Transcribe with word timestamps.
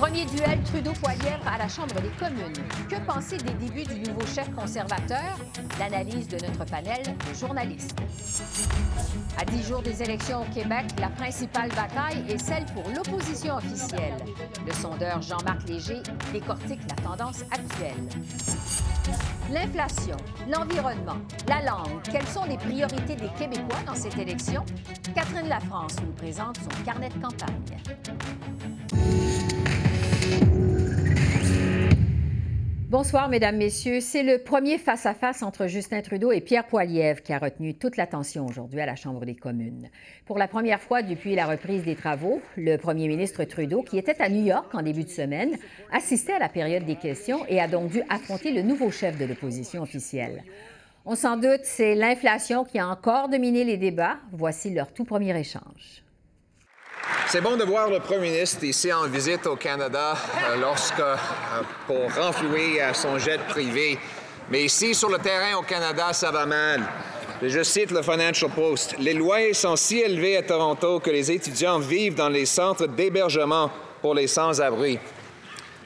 premier 0.00 0.24
duel 0.24 0.58
Trudeau-Poilièvre 0.64 1.46
à 1.46 1.58
la 1.58 1.68
Chambre 1.68 2.00
des 2.00 2.08
communes. 2.18 2.56
Que 2.88 2.98
penser 3.04 3.36
des 3.36 3.52
débuts 3.52 3.84
du 3.84 4.00
nouveau 4.00 4.26
chef 4.26 4.50
conservateur? 4.54 5.38
L'analyse 5.78 6.26
de 6.26 6.38
notre 6.46 6.64
panel 6.64 7.02
de 7.02 7.38
journalistes. 7.38 7.94
À 9.38 9.44
dix 9.44 9.62
jours 9.62 9.82
des 9.82 10.02
élections 10.02 10.40
au 10.40 10.54
Québec, 10.54 10.86
la 10.98 11.10
principale 11.10 11.68
bataille 11.68 12.24
est 12.30 12.38
celle 12.38 12.64
pour 12.72 12.84
l'opposition 12.88 13.56
officielle. 13.56 14.14
Le 14.66 14.72
sondeur 14.72 15.20
Jean-Marc 15.20 15.68
Léger 15.68 16.00
décortique 16.32 16.80
la 16.88 17.02
tendance 17.02 17.42
actuelle. 17.50 18.08
L'inflation, 19.52 20.16
l'environnement, 20.48 21.18
la 21.46 21.60
langue, 21.60 22.00
quelles 22.10 22.26
sont 22.28 22.44
les 22.44 22.56
priorités 22.56 23.16
des 23.16 23.28
Québécois 23.38 23.80
dans 23.86 23.94
cette 23.94 24.16
élection? 24.16 24.64
Catherine 25.14 25.48
Lafrance 25.48 25.96
nous 26.00 26.12
présente 26.12 26.56
son 26.56 26.84
carnet 26.86 27.10
de 27.10 27.20
campagne. 27.20 27.76
Bonsoir, 32.90 33.28
Mesdames, 33.28 33.56
Messieurs. 33.56 34.00
C'est 34.00 34.24
le 34.24 34.38
premier 34.38 34.76
face-à-face 34.76 35.44
entre 35.44 35.68
Justin 35.68 36.02
Trudeau 36.02 36.32
et 36.32 36.40
Pierre 36.40 36.66
Poilievre 36.66 37.22
qui 37.22 37.32
a 37.32 37.38
retenu 37.38 37.74
toute 37.74 37.96
l'attention 37.96 38.44
aujourd'hui 38.46 38.80
à 38.80 38.86
la 38.86 38.96
Chambre 38.96 39.24
des 39.24 39.36
communes. 39.36 39.88
Pour 40.26 40.38
la 40.38 40.48
première 40.48 40.80
fois 40.80 41.00
depuis 41.02 41.36
la 41.36 41.46
reprise 41.46 41.84
des 41.84 41.94
travaux, 41.94 42.42
le 42.56 42.78
premier 42.78 43.06
ministre 43.06 43.44
Trudeau, 43.44 43.84
qui 43.84 43.96
était 43.96 44.20
à 44.20 44.28
New 44.28 44.44
York 44.44 44.74
en 44.74 44.82
début 44.82 45.04
de 45.04 45.08
semaine, 45.08 45.56
assistait 45.92 46.32
à 46.32 46.40
la 46.40 46.48
période 46.48 46.84
des 46.84 46.96
questions 46.96 47.46
et 47.46 47.60
a 47.60 47.68
donc 47.68 47.92
dû 47.92 48.02
affronter 48.08 48.50
le 48.50 48.62
nouveau 48.62 48.90
chef 48.90 49.16
de 49.16 49.24
l'opposition 49.24 49.82
officielle. 49.82 50.42
On 51.06 51.14
s'en 51.14 51.36
doute, 51.36 51.60
c'est 51.62 51.94
l'inflation 51.94 52.64
qui 52.64 52.80
a 52.80 52.88
encore 52.88 53.28
dominé 53.28 53.62
les 53.62 53.76
débats. 53.76 54.16
Voici 54.32 54.68
leur 54.68 54.92
tout 54.92 55.04
premier 55.04 55.38
échange. 55.38 56.02
C'est 57.32 57.40
bon 57.40 57.56
de 57.56 57.62
voir 57.62 57.88
le 57.88 58.00
premier 58.00 58.30
ministre 58.32 58.64
ici 58.64 58.92
en 58.92 59.06
visite 59.06 59.46
au 59.46 59.54
Canada 59.54 60.14
euh, 60.16 60.56
lorsque, 60.56 60.98
euh, 60.98 61.14
pour 61.86 62.12
renflouer 62.12 62.82
euh, 62.82 62.92
son 62.92 63.18
jet 63.18 63.38
privé. 63.48 64.00
Mais 64.50 64.64
ici, 64.64 64.96
sur 64.96 65.08
le 65.08 65.18
terrain 65.18 65.56
au 65.56 65.62
Canada, 65.62 66.12
ça 66.12 66.32
va 66.32 66.44
mal. 66.44 66.82
Je 67.40 67.62
cite 67.62 67.92
le 67.92 68.02
Financial 68.02 68.50
Post. 68.50 68.96
Les 68.98 69.14
loyers 69.14 69.54
sont 69.54 69.76
si 69.76 70.00
élevés 70.00 70.38
à 70.38 70.42
Toronto 70.42 70.98
que 70.98 71.10
les 71.10 71.30
étudiants 71.30 71.78
vivent 71.78 72.16
dans 72.16 72.28
les 72.28 72.46
centres 72.46 72.88
d'hébergement 72.88 73.70
pour 74.02 74.14
les 74.14 74.26
sans-abri. 74.26 74.98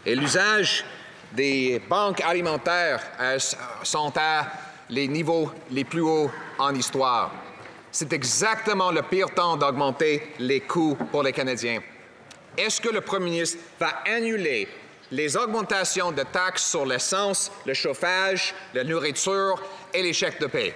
Et 0.06 0.14
l'usage 0.14 0.82
des 1.30 1.78
banques 1.90 2.22
alimentaires 2.22 3.02
sont 3.82 4.14
à 4.16 4.46
les 4.88 5.08
niveaux 5.08 5.50
les 5.70 5.84
plus 5.84 6.00
hauts 6.00 6.30
en 6.58 6.74
histoire 6.74 7.30
c'est 7.94 8.12
exactement 8.12 8.90
le 8.90 9.02
pire 9.02 9.30
temps 9.30 9.56
d'augmenter 9.56 10.20
les 10.40 10.60
coûts 10.60 10.98
pour 11.12 11.22
les 11.22 11.32
Canadiens. 11.32 11.80
Est-ce 12.58 12.80
que 12.80 12.88
le 12.88 13.00
premier 13.00 13.30
ministre 13.30 13.58
va 13.78 14.02
annuler 14.04 14.66
les 15.12 15.36
augmentations 15.36 16.10
de 16.10 16.24
taxes 16.24 16.68
sur 16.68 16.84
l'essence, 16.84 17.52
le 17.64 17.72
chauffage, 17.72 18.52
la 18.74 18.82
nourriture 18.82 19.62
et 19.92 20.02
les 20.02 20.12
chèques 20.12 20.40
de 20.40 20.46
paie? 20.46 20.74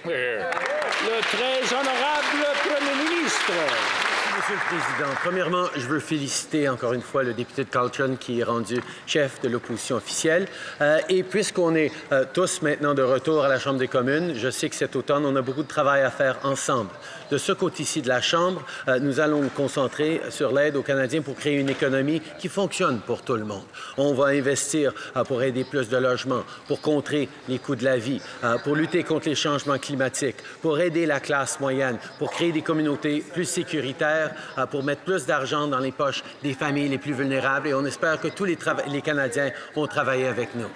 Monsieur 4.39 4.55
le 4.55 4.77
Président, 4.77 5.15
premièrement, 5.21 5.65
je 5.75 5.85
veux 5.85 5.99
féliciter 5.99 6.69
encore 6.69 6.93
une 6.93 7.01
fois 7.01 7.23
le 7.23 7.33
député 7.33 7.65
de 7.65 7.69
Carlton 7.69 8.15
qui 8.17 8.39
est 8.39 8.43
rendu 8.43 8.81
chef 9.05 9.41
de 9.41 9.49
l'opposition 9.49 9.97
officielle. 9.97 10.47
Euh, 10.79 10.97
et 11.09 11.23
puisqu'on 11.23 11.75
est 11.75 11.91
euh, 12.13 12.23
tous 12.33 12.61
maintenant 12.61 12.93
de 12.93 13.01
retour 13.01 13.43
à 13.43 13.49
la 13.49 13.59
Chambre 13.59 13.79
des 13.79 13.89
communes, 13.89 14.35
je 14.35 14.49
sais 14.49 14.69
que 14.69 14.77
cet 14.77 14.95
automne, 14.95 15.25
on 15.25 15.35
a 15.35 15.41
beaucoup 15.41 15.63
de 15.63 15.67
travail 15.67 16.03
à 16.03 16.09
faire 16.09 16.37
ensemble. 16.43 16.89
De 17.29 17.37
ce 17.37 17.51
côté-ci 17.51 18.01
de 18.01 18.07
la 18.07 18.21
Chambre, 18.21 18.63
euh, 18.87 18.99
nous 18.99 19.19
allons 19.19 19.41
nous 19.41 19.49
concentrer 19.49 20.21
sur 20.29 20.53
l'aide 20.53 20.77
aux 20.77 20.83
Canadiens 20.83 21.21
pour 21.21 21.35
créer 21.35 21.55
une 21.55 21.69
économie 21.69 22.21
qui 22.39 22.47
fonctionne 22.47 23.01
pour 23.01 23.23
tout 23.23 23.35
le 23.35 23.43
monde. 23.43 23.65
On 23.97 24.13
va 24.13 24.27
investir 24.27 24.93
pour 25.27 25.43
aider 25.43 25.65
plus 25.65 25.89
de 25.89 25.97
logements, 25.97 26.43
pour 26.65 26.79
contrer 26.79 27.27
les 27.49 27.59
coûts 27.59 27.75
de 27.75 27.83
la 27.83 27.97
vie, 27.97 28.21
pour 28.63 28.75
lutter 28.75 29.03
contre 29.03 29.27
les 29.27 29.35
changements 29.35 29.77
climatiques, 29.77 30.37
pour 30.61 30.79
aider 30.79 31.05
la 31.05 31.19
classe 31.19 31.59
moyenne, 31.59 31.97
pour 32.19 32.31
créer 32.31 32.53
des 32.53 32.61
communautés 32.61 33.23
plus 33.33 33.45
sécuritaires, 33.45 34.28
euh, 34.57 34.65
pour 34.65 34.83
mettre 34.83 35.01
plus 35.03 35.25
d'argent 35.25 35.67
dans 35.67 35.79
les 35.79 35.91
poches 35.91 36.23
des 36.43 36.53
familles 36.53 36.89
les 36.89 36.97
plus 36.97 37.13
vulnérables. 37.13 37.67
Et 37.67 37.73
on 37.73 37.85
espère 37.85 38.19
que 38.19 38.27
tous 38.27 38.45
les, 38.45 38.57
les 38.87 39.01
Canadiens 39.01 39.51
vont 39.75 39.87
travailler 39.87 40.27
avec 40.27 40.55
nous. 40.55 40.69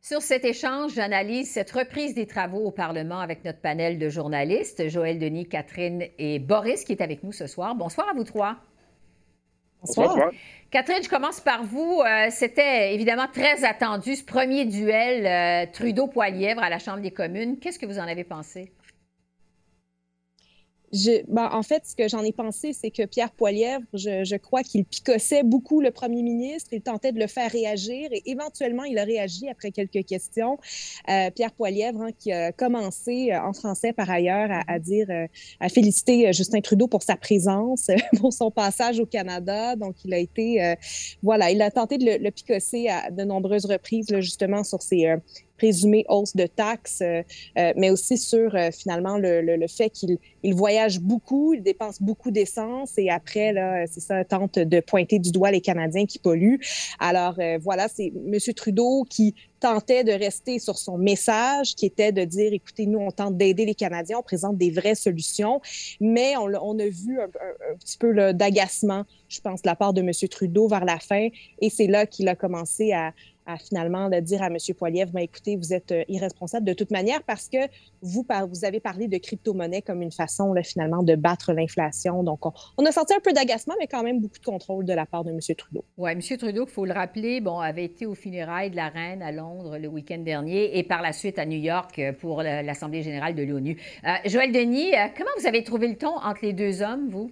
Sur 0.00 0.22
cet 0.22 0.44
échange, 0.44 0.94
j'analyse 0.94 1.50
cette 1.50 1.70
reprise 1.72 2.14
des 2.14 2.26
travaux 2.26 2.64
au 2.64 2.70
Parlement 2.70 3.18
avec 3.18 3.44
notre 3.44 3.60
panel 3.60 3.98
de 3.98 4.08
journalistes, 4.08 4.88
Joël 4.88 5.18
Denis, 5.18 5.48
Catherine 5.48 6.04
et 6.18 6.38
Boris, 6.38 6.84
qui 6.84 6.92
est 6.92 7.02
avec 7.02 7.24
nous 7.24 7.32
ce 7.32 7.46
soir. 7.46 7.74
Bonsoir 7.74 8.08
à 8.08 8.14
vous 8.14 8.24
trois. 8.24 8.56
Bonsoir. 9.82 10.08
Bonsoir. 10.08 10.30
Catherine, 10.70 11.02
je 11.02 11.08
commence 11.08 11.40
par 11.40 11.62
vous. 11.64 12.00
Euh, 12.00 12.28
C'était 12.30 12.94
évidemment 12.94 13.26
très 13.32 13.64
attendu, 13.64 14.16
ce 14.16 14.24
premier 14.24 14.64
duel 14.64 15.26
euh, 15.26 15.72
Trudeau-Poilièvre 15.72 16.62
à 16.62 16.70
la 16.70 16.78
Chambre 16.78 17.00
des 17.00 17.10
communes. 17.10 17.58
Qu'est-ce 17.58 17.78
que 17.78 17.86
vous 17.86 17.98
en 17.98 18.06
avez 18.06 18.24
pensé? 18.24 18.72
Ben, 20.92 21.50
en 21.52 21.62
fait, 21.62 21.82
ce 21.86 21.94
que 21.94 22.08
j'en 22.08 22.22
ai 22.22 22.32
pensé, 22.32 22.72
c'est 22.72 22.90
que 22.90 23.04
Pierre 23.04 23.30
Poilièvre, 23.30 23.84
je, 23.92 24.36
crois 24.36 24.62
qu'il 24.62 24.84
picossait 24.84 25.42
beaucoup 25.42 25.80
le 25.80 25.90
premier 25.90 26.22
ministre. 26.22 26.70
Il 26.72 26.80
tentait 26.80 27.12
de 27.12 27.18
le 27.18 27.26
faire 27.26 27.50
réagir 27.50 28.08
et 28.12 28.22
éventuellement, 28.26 28.84
il 28.84 28.98
a 28.98 29.04
réagi 29.04 29.48
après 29.48 29.70
quelques 29.70 30.04
questions. 30.06 30.58
Euh, 31.10 31.30
Pierre 31.30 31.52
Poilièvre, 31.52 32.02
hein, 32.02 32.10
qui 32.18 32.32
a 32.32 32.52
commencé 32.52 33.30
euh, 33.32 33.42
en 33.42 33.52
français 33.52 33.92
par 33.92 34.08
ailleurs 34.08 34.48
à, 34.66 34.78
dire, 34.78 35.06
euh, 35.10 35.26
à 35.60 35.68
féliciter 35.68 36.32
Justin 36.32 36.60
Trudeau 36.60 36.88
pour 36.88 37.02
sa 37.02 37.16
présence, 37.16 37.88
pour 38.18 38.32
son 38.32 38.50
passage 38.50 38.98
au 38.98 39.06
Canada. 39.06 39.76
Donc, 39.76 39.96
il 40.04 40.14
a 40.14 40.18
été, 40.18 40.74
voilà, 41.22 41.50
il 41.50 41.60
a 41.60 41.70
tenté 41.70 41.98
de 41.98 42.04
le, 42.04 42.16
le 42.16 42.30
picosser 42.30 42.88
à 42.88 43.10
de 43.10 43.24
nombreuses 43.24 43.66
reprises, 43.66 44.06
justement, 44.20 44.64
sur 44.64 44.80
ses 44.80 45.16
présumée 45.58 46.06
hausse 46.08 46.34
de 46.34 46.46
taxes, 46.46 47.02
euh, 47.02 47.22
euh, 47.58 47.72
mais 47.76 47.90
aussi 47.90 48.16
sur 48.16 48.54
euh, 48.54 48.70
finalement 48.70 49.18
le, 49.18 49.42
le, 49.42 49.66
fait 49.66 49.90
qu'il 49.90 50.18
il 50.42 50.54
voyage 50.54 51.00
beaucoup, 51.00 51.52
il 51.52 51.62
dépense 51.62 52.00
beaucoup 52.00 52.30
d'essence 52.30 52.96
et 52.96 53.10
après, 53.10 53.52
là, 53.52 53.86
c'est 53.86 54.00
ça, 54.00 54.24
tente 54.24 54.58
de 54.58 54.80
pointer 54.80 55.18
du 55.18 55.32
doigt 55.32 55.50
les 55.50 55.60
Canadiens 55.60 56.06
qui 56.06 56.18
polluent. 56.18 56.60
Alors 57.00 57.38
voilà, 57.60 57.88
c'est 57.88 58.06
M. 58.06 58.38
Trudeau 58.54 59.04
qui 59.10 59.34
tentait 59.58 60.04
de 60.04 60.12
rester 60.12 60.60
sur 60.60 60.78
son 60.78 60.96
message 60.96 61.74
qui 61.74 61.86
était 61.86 62.12
de 62.12 62.24
dire, 62.24 62.52
écoutez, 62.52 62.86
nous, 62.86 63.00
on 63.00 63.10
tente 63.10 63.36
d'aider 63.36 63.64
les 63.64 63.74
Canadiens, 63.74 64.18
on 64.20 64.22
présente 64.22 64.56
des 64.56 64.70
vraies 64.70 64.94
solutions, 64.94 65.60
mais 66.00 66.36
on, 66.36 66.78
a 66.78 66.86
vu 66.86 67.20
un, 67.20 67.24
un 67.24 67.76
petit 67.76 67.98
peu 67.98 68.32
d'agacement, 68.32 69.04
je 69.28 69.40
pense, 69.40 69.62
de 69.62 69.68
la 69.68 69.74
part 69.74 69.92
de 69.92 70.00
M. 70.00 70.12
Trudeau 70.30 70.68
vers 70.68 70.84
la 70.84 71.00
fin, 71.00 71.28
et 71.60 71.70
c'est 71.70 71.88
là 71.88 72.06
qu'il 72.06 72.28
a 72.28 72.36
commencé 72.36 72.92
à, 72.92 73.12
à 73.48 73.56
finalement 73.56 74.08
de 74.08 74.20
dire 74.20 74.42
à 74.42 74.46
M. 74.46 74.56
Poilievre, 74.76 75.10
ben, 75.12 75.20
écoutez, 75.20 75.56
vous 75.56 75.72
êtes 75.72 75.90
euh, 75.92 76.04
irresponsable 76.08 76.66
de 76.66 76.74
toute 76.74 76.90
manière 76.90 77.22
parce 77.24 77.48
que 77.48 77.58
vous, 78.02 78.24
avez 78.62 78.78
parlé 78.78 79.08
de 79.08 79.18
crypto-monnaie 79.18 79.82
comme 79.82 80.02
une 80.02 80.12
façon 80.12 80.54
finalement 80.62 81.02
de 81.02 81.16
battre 81.16 81.52
l'inflation. 81.52 82.22
Donc, 82.22 82.46
on, 82.46 82.52
on, 82.76 82.84
a 82.84 82.92
senti 82.92 83.14
un 83.14 83.20
peu 83.20 83.32
d'agacement, 83.32 83.74
mais 83.78 83.86
quand 83.86 84.02
même 84.02 84.20
beaucoup 84.20 84.38
de 84.38 84.44
contrôle 84.44 84.84
de 84.84 84.92
la 84.92 85.06
part 85.06 85.24
de 85.24 85.30
M. 85.30 85.40
Trudeau. 85.56 85.84
Oui, 85.96 86.10
M. 86.12 86.20
Trudeau, 86.20 86.64
il 86.66 86.70
faut 86.70 86.84
le 86.84 86.92
rappeler, 86.92 87.40
bon, 87.40 87.58
avait 87.58 87.84
été 87.84 88.06
aux 88.06 88.14
funérailles 88.14 88.70
de 88.70 88.76
la 88.76 88.88
reine 88.88 89.22
à 89.22 89.32
Londres 89.32 89.78
le 89.78 89.88
week-end 89.88 90.18
dernier 90.18 90.78
et 90.78 90.82
par 90.82 91.02
la 91.02 91.12
suite 91.12 91.38
à 91.38 91.46
New 91.46 91.58
York 91.58 91.98
euh, 91.98 92.12
pour 92.12 92.42
l'Assemblée 92.42 93.02
générale 93.02 93.34
de 93.34 93.42
l'ONU. 93.42 93.76
Euh, 94.04 94.10
Joël 94.26 94.52
Denis, 94.52 94.94
euh, 94.94 95.06
comment 95.16 95.30
vous 95.38 95.46
avez 95.46 95.62
trouvé 95.62 95.88
le 95.88 95.96
ton 95.96 96.16
entre 96.16 96.40
les 96.42 96.52
deux 96.52 96.82
hommes, 96.82 97.08
vous? 97.08 97.30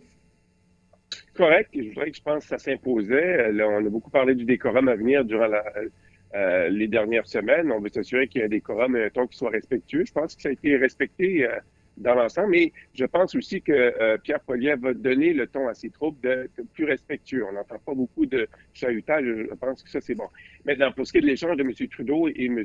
Correct. 1.35 1.71
Je 1.75 1.89
voudrais 1.89 2.11
que 2.11 2.17
je 2.17 2.23
pense 2.23 2.45
que 2.45 2.49
ça 2.49 2.59
s'imposait. 2.59 3.51
On 3.63 3.87
a 3.87 3.91
beaucoup 3.91 4.11
parlé 4.11 4.35
du 4.35 4.45
décorum 4.45 4.89
à 4.89 4.97
venir 4.97 5.25
durant 5.25 5.49
euh, 6.35 6.69
les 6.69 6.89
dernières 6.89 7.27
semaines. 7.27 7.71
On 7.71 7.81
veut 7.81 7.89
s'assurer 7.89 8.29
qu'il 8.29 8.41
y 8.41 8.45
a 8.45 8.49
des 8.49 8.57
décorum 8.57 8.97
et 8.97 9.05
un 9.05 9.11
ton 9.11 9.27
qui 9.27 9.39
soit 9.39 9.51
respectueux. 9.51 10.05
Je 10.05 10.13
pense 10.13 10.35
que 10.35 10.43
ça 10.43 10.49
a 10.49 10.53
été 10.53 10.77
respecté 10.77 11.47
euh, 11.47 11.57
dans 11.97 12.15
l'ensemble, 12.15 12.51
mais 12.51 12.73
je 12.95 13.05
pense 13.07 13.35
aussi 13.35 13.63
que 13.63 13.73
euh, 13.73 14.19
Pierre 14.19 14.41
Poliev 14.41 14.81
va 14.81 14.93
donner 14.93 15.33
le 15.33 15.47
ton 15.47 15.69
à 15.69 15.75
ses 15.75 15.89
troupes 15.91 16.21
de, 16.23 16.51
de 16.59 16.65
plus 16.75 16.85
respectueux. 16.85 17.45
On 17.49 17.53
n'entend 17.53 17.79
pas 17.79 17.95
beaucoup 17.95 18.27
de 18.27 18.49
chahutage. 18.75 19.25
Je 19.25 19.55
pense 19.55 19.83
que 19.83 19.91
ça, 19.91 20.01
c'est 20.01 20.15
bon. 20.15 20.29
Maintenant, 20.65 20.93
pour 20.93 21.07
ce 21.07 21.13
qui 21.13 21.19
est 21.19 21.23
de 21.23 21.27
l'échange 21.27 21.57
de 21.57 21.63
M. 21.63 21.73
Trudeau 21.89 22.29
et 22.29 22.47
M. 22.47 22.63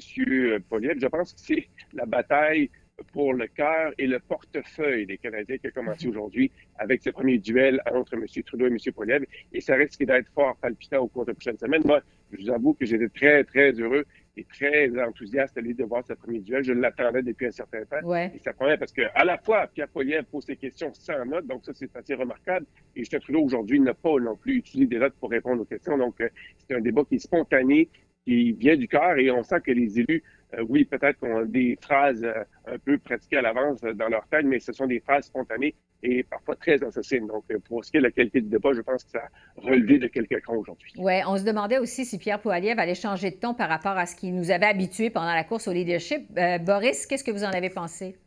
Poliev, 0.69 0.97
je 0.99 1.07
pense 1.07 1.33
que 1.33 1.39
c'est 1.39 1.67
la 1.93 2.05
bataille 2.05 2.69
pour 3.13 3.33
le 3.33 3.47
cœur 3.47 3.93
et 3.97 4.07
le 4.07 4.19
portefeuille 4.19 5.05
des 5.05 5.17
Canadiens 5.17 5.57
qui 5.57 5.67
a 5.67 5.71
commencé 5.71 6.07
aujourd'hui 6.07 6.51
avec 6.77 7.01
ce 7.01 7.09
premier 7.09 7.37
duel 7.37 7.81
entre 7.93 8.15
M. 8.15 8.25
Trudeau 8.45 8.67
et 8.67 8.69
M. 8.69 8.77
Poliev. 8.93 9.25
Et 9.53 9.61
ça 9.61 9.75
risque 9.75 10.03
d'être 10.03 10.29
fort 10.33 10.55
palpitant 10.57 10.99
au 10.99 11.07
cours 11.07 11.25
des 11.25 11.33
prochaines 11.33 11.57
semaines. 11.57 11.83
Moi, 11.85 12.01
je 12.31 12.41
vous 12.41 12.49
avoue 12.49 12.73
que 12.73 12.85
j'étais 12.85 13.09
très, 13.09 13.43
très 13.43 13.71
heureux 13.73 14.05
est 14.37 14.47
très 14.47 14.89
enthousiaste 15.03 15.57
à 15.57 15.61
l'idée 15.61 15.83
de 15.83 15.87
voir 15.87 16.03
ce 16.05 16.13
premier 16.13 16.39
duel. 16.39 16.63
Je 16.63 16.73
l'attendais 16.73 17.21
depuis 17.21 17.47
un 17.47 17.51
certain 17.51 17.83
temps. 17.85 18.15
Et 18.15 18.39
ça 18.39 18.53
promet 18.53 18.77
parce 18.77 18.91
que 18.91 19.01
à 19.13 19.25
la 19.25 19.37
fois, 19.37 19.67
Pierre 19.67 19.89
Poilievre 19.89 20.25
pose 20.25 20.45
ses 20.45 20.55
questions 20.55 20.93
sans 20.93 21.25
notes, 21.25 21.47
donc 21.47 21.65
ça, 21.65 21.73
c'est 21.73 21.93
assez 21.95 22.13
remarquable. 22.13 22.65
Et 22.95 22.99
Justin 22.99 23.19
Trudeau, 23.19 23.41
aujourd'hui, 23.41 23.79
n'a 23.79 23.93
pas 23.93 24.17
non 24.19 24.35
plus 24.35 24.57
utilisé 24.57 24.87
des 24.87 24.99
notes 24.99 25.15
pour 25.19 25.29
répondre 25.29 25.61
aux 25.61 25.65
questions. 25.65 25.97
Donc, 25.97 26.19
euh, 26.21 26.29
c'est 26.57 26.75
un 26.75 26.81
débat 26.81 27.03
qui 27.03 27.15
est 27.15 27.19
spontané, 27.19 27.89
qui 28.25 28.53
vient 28.53 28.77
du 28.77 28.87
cœur 28.87 29.17
et 29.17 29.31
on 29.31 29.43
sent 29.43 29.61
que 29.65 29.71
les 29.71 29.99
élus, 29.99 30.23
euh, 30.57 30.65
oui, 30.67 30.85
peut-être 30.85 31.19
qu'on 31.19 31.39
a 31.39 31.45
des 31.45 31.77
phrases 31.81 32.23
euh, 32.23 32.43
un 32.67 32.77
peu 32.77 32.97
pratiquées 32.97 33.37
à 33.37 33.41
l'avance 33.41 33.81
dans 33.81 34.09
leur 34.09 34.27
tête, 34.27 34.45
mais 34.45 34.59
ce 34.59 34.73
sont 34.73 34.85
des 34.85 34.99
phrases 34.99 35.25
spontanées 35.25 35.75
et 36.03 36.23
parfois 36.23 36.55
très 36.55 36.83
assassines. 36.83 37.27
Donc, 37.27 37.43
euh, 37.51 37.59
pour 37.59 37.85
ce 37.85 37.91
qui 37.91 37.97
est 37.97 37.99
de 37.99 38.05
la 38.05 38.11
qualité 38.11 38.41
du 38.41 38.49
débat, 38.49 38.73
je 38.73 38.81
pense 38.81 39.03
que 39.03 39.11
ça 39.11 39.19
a 39.19 39.61
relevé 39.61 39.99
de 39.99 40.07
quelques 40.07 40.41
crans 40.41 40.57
aujourd'hui. 40.57 40.93
Oui, 40.97 41.13
on 41.27 41.37
se 41.37 41.43
demandait 41.43 41.77
aussi 41.77 42.05
si 42.05 42.17
Pierre 42.17 42.41
Poilievre 42.41 42.79
allait 42.79 42.95
changer 42.95 43.31
de 43.31 43.35
ton 43.35 43.53
par 43.53 43.69
rapport 43.69 43.97
à 43.97 44.05
ce 44.05 44.15
qui 44.15 44.31
nous 44.31 44.51
avait 44.51 44.65
habitués 44.65 45.09
pendant 45.09 45.33
la 45.33 45.43
course 45.43 45.67
au 45.67 45.73
leadership. 45.73 46.27
Boris, 46.65 47.05
qu'est-ce 47.05 47.23
que 47.23 47.31
vous 47.31 47.43
en 47.43 47.51
avez 47.51 47.69
pensé? 47.69 48.17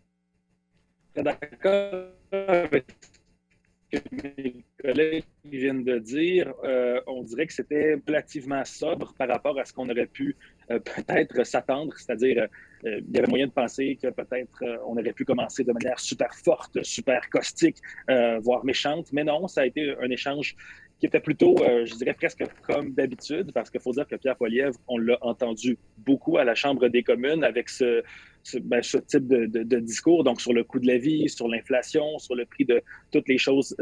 D'accord 1.15 2.11
que 4.01 4.43
mes 4.43 4.65
collègues 4.83 5.25
viennent 5.45 5.85
de 5.85 5.99
dire. 5.99 6.53
on 7.07 7.23
dirait 7.23 7.47
que 7.47 7.53
c'était 7.53 8.01
relativement 8.07 8.65
sobre 8.65 9.15
par 9.15 9.29
rapport 9.29 9.59
à 9.59 9.65
ce 9.65 9.73
qu'on 9.73 9.89
aurait 9.89 10.07
pu 10.07 10.37
euh, 10.71 10.79
peut-être 10.79 11.45
s'attendre, 11.45 11.93
c'est-à-dire 11.97 12.47
euh, 12.87 13.01
il 13.07 13.15
y 13.15 13.19
avait 13.19 13.29
moyen 13.29 13.47
de 13.47 13.53
penser 13.53 13.99
que 14.01 14.09
peut-être 14.09 14.63
euh, 14.63 14.79
on 14.87 14.97
aurait 14.97 15.13
pu 15.13 15.25
commencer 15.25 15.63
de 15.63 15.73
manière 15.73 15.99
super 16.01 16.35
forte, 16.35 16.83
super 16.83 17.29
caustique, 17.29 17.77
voire 18.41 18.65
méchante, 18.65 19.13
mais 19.13 19.25
non, 19.25 19.47
ça 19.49 19.63
a 19.63 19.67
été 19.67 19.95
un 20.01 20.11
échange 20.11 20.57
qui 20.99 21.07
était 21.07 21.21
plutôt, 21.21 21.57
je 21.59 21.95
dirais 21.97 22.15
presque 22.15 22.45
comme 22.63 22.95
d'habitude, 22.95 23.53
parce 23.53 23.69
qu'il 23.69 23.81
faut 23.81 23.93
dire 23.93 24.07
que 24.07 24.15
Pierre 24.17 24.37
Poilievre, 24.37 24.79
on 24.87 24.97
l'a 24.97 25.19
entendu 25.23 25.77
beaucoup 25.99 26.39
à 26.39 26.45
la 26.45 26.55
Chambre 26.55 26.89
des 26.89 27.03
communes 27.03 27.43
avec 27.43 27.69
ce, 27.69 28.03
ben, 28.63 28.81
type 28.81 29.27
de, 29.27 29.81
discours, 29.81 30.25
donc 30.25 30.41
sur 30.41 30.53
le 30.53 30.65
coût 30.65 30.79
de 30.79 30.87
la 30.87 30.99
vie, 30.99 31.29
sur 31.29 31.49
l'inflation, 31.49 32.19
sur 32.19 32.35
le 32.35 32.45
prix 32.47 32.65
de 32.65 32.83
toutes 33.11 33.29
les 33.29 33.39
choses 33.39 33.77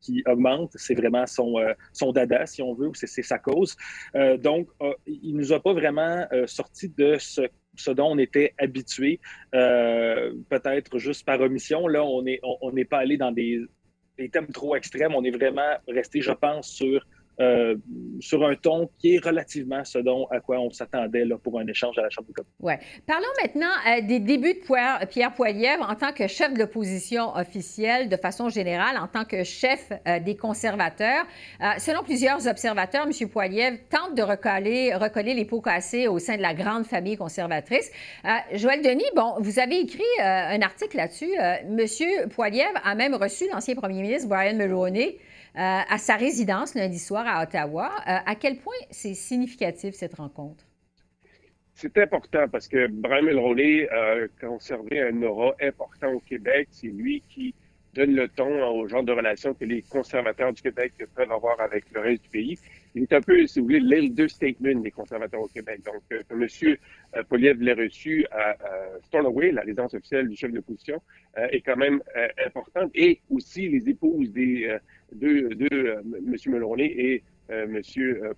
qui 0.00 0.22
augmente. 0.26 0.72
C'est 0.74 0.94
vraiment 0.94 1.26
son, 1.26 1.58
euh, 1.58 1.72
son 1.92 2.12
dada, 2.12 2.46
si 2.46 2.62
on 2.62 2.74
veut, 2.74 2.88
ou 2.88 2.94
c'est 2.94 3.06
sa 3.06 3.38
cause. 3.38 3.76
Euh, 4.14 4.36
donc, 4.36 4.68
euh, 4.82 4.92
il 5.06 5.34
ne 5.34 5.38
nous 5.38 5.52
a 5.52 5.60
pas 5.60 5.72
vraiment 5.72 6.26
sorti 6.46 6.88
de 6.88 7.16
ce 7.18 7.42
ce 7.76 7.92
dont 7.92 8.08
on 8.08 8.18
était 8.18 8.52
habitué, 8.58 9.20
peut-être 9.52 10.98
juste 10.98 11.24
par 11.24 11.40
omission. 11.40 11.86
Là, 11.86 12.04
on 12.04 12.20
n'est 12.22 12.40
on, 12.42 12.72
pas 12.84 12.98
allé 12.98 13.16
dans 13.16 13.30
des, 13.30 13.64
thèmes 14.32 14.48
trop 14.48 14.74
extrêmes. 14.74 15.14
On 15.14 15.22
est 15.22 15.30
vraiment 15.30 15.76
resté, 15.86 16.20
je 16.20 16.32
pense, 16.32 16.68
sur 16.68 17.06
euh, 17.40 17.76
sur 18.20 18.46
un 18.46 18.54
ton 18.54 18.90
qui 18.98 19.14
est 19.14 19.24
relativement 19.24 19.82
ce 19.82 19.98
dont 19.98 20.26
à 20.30 20.40
quoi 20.40 20.60
on 20.60 20.70
s'attendait 20.70 21.24
pour 21.42 21.58
un 21.58 21.66
échange 21.66 21.98
à 21.98 22.02
la 22.02 22.10
Chambre 22.10 22.26
des 22.26 22.34
communes. 22.34 22.52
Ouais. 22.60 22.78
Parlons 23.06 23.24
maintenant 23.42 23.70
euh, 23.88 24.06
des 24.06 24.20
débuts 24.20 24.54
de 24.54 25.06
Pierre 25.06 25.32
Poilievre 25.32 25.88
en 25.88 25.94
tant 25.94 26.12
que 26.12 26.26
chef 26.26 26.52
de 26.52 26.58
l'opposition 26.58 27.34
officielle, 27.34 28.10
de 28.10 28.16
façon 28.16 28.50
générale, 28.50 28.98
en 28.98 29.06
tant 29.06 29.24
que 29.24 29.42
chef 29.42 29.90
euh, 30.06 30.20
des 30.20 30.36
conservateurs. 30.36 31.24
selon 31.78 32.02
plusieurs 32.02 32.46
observateurs, 32.46 33.06
M. 33.06 33.28
Poilievre 33.28 33.78
tente 33.88 34.14
de 34.14 34.22
recoller, 34.22 34.94
recoller 34.94 35.32
les 35.32 35.46
pots 35.46 35.62
cassés 35.62 36.08
au 36.08 36.18
sein 36.18 36.36
de 36.36 36.42
la 36.42 36.52
grande 36.52 36.84
famille 36.84 37.16
conservatrice. 37.16 37.90
Joël 38.52 38.82
Denis, 38.82 39.04
bon, 39.16 39.34
vous 39.38 39.58
avez 39.58 39.80
écrit 39.80 40.02
un 40.20 40.60
article 40.60 40.96
là-dessus. 40.96 41.32
M. 41.36 42.28
Poilievre 42.28 42.80
a 42.84 42.94
même 42.94 43.14
reçu 43.14 43.44
l'ancien 43.50 43.74
premier 43.74 44.02
ministre 44.02 44.28
Brian 44.28 44.56
Mulroney 44.56 45.18
à 45.54 45.98
sa 45.98 46.16
résidence 46.16 46.74
lundi 46.74 46.98
soir 46.98 47.26
à 47.26 47.42
Ottawa. 47.42 47.90
Euh, 48.06 48.18
à 48.24 48.34
quel 48.34 48.58
point 48.58 48.74
c'est 48.90 49.14
significatif 49.14 49.94
cette 49.94 50.14
rencontre? 50.14 50.64
C'est 51.74 51.96
important 51.98 52.46
parce 52.48 52.68
que 52.68 52.88
Brian 52.88 53.22
Mulroney 53.22 53.88
a 53.88 54.28
conservé 54.40 55.00
un 55.00 55.22
aura 55.22 55.54
important 55.62 56.12
au 56.12 56.20
Québec. 56.20 56.68
C'est 56.70 56.88
lui 56.88 57.22
qui 57.28 57.54
donne 57.94 58.14
le 58.14 58.28
ton 58.28 58.62
au 58.68 58.86
genre 58.86 59.02
de 59.02 59.12
relations 59.12 59.54
que 59.54 59.64
les 59.64 59.82
conservateurs 59.82 60.52
du 60.52 60.62
Québec 60.62 60.92
peuvent 61.14 61.32
avoir 61.32 61.60
avec 61.60 61.84
le 61.92 62.00
reste 62.00 62.22
du 62.24 62.28
pays. 62.28 62.58
Il 62.94 63.02
est 63.02 63.12
un 63.12 63.20
peu, 63.20 63.46
si 63.46 63.60
vous 63.60 63.66
voulez, 63.66 63.80
l'elder 63.80 64.28
statement 64.28 64.80
des 64.80 64.90
conservateurs 64.90 65.42
au 65.42 65.48
Québec. 65.48 65.80
Donc, 65.84 66.02
euh, 66.12 66.22
M. 66.30 66.76
Euh, 67.16 67.22
Poliev 67.28 67.60
l'a 67.60 67.74
reçu 67.74 68.26
à, 68.30 68.56
Stornoway, 69.02 69.52
la 69.52 69.62
résidence 69.62 69.94
officielle 69.94 70.28
du 70.28 70.36
chef 70.36 70.50
de 70.50 70.56
l'opposition, 70.56 71.00
euh, 71.38 71.46
est 71.50 71.60
quand 71.60 71.76
même 71.76 72.02
euh, 72.16 72.28
importante. 72.46 72.90
Et 72.94 73.20
aussi 73.30 73.68
les 73.68 73.88
épouses 73.88 74.32
des 74.32 74.76
deux, 75.12 75.50
deux 75.50 76.02
M. 76.04 76.36
Mulroney 76.46 76.86
et 76.86 77.22
M. 77.48 77.80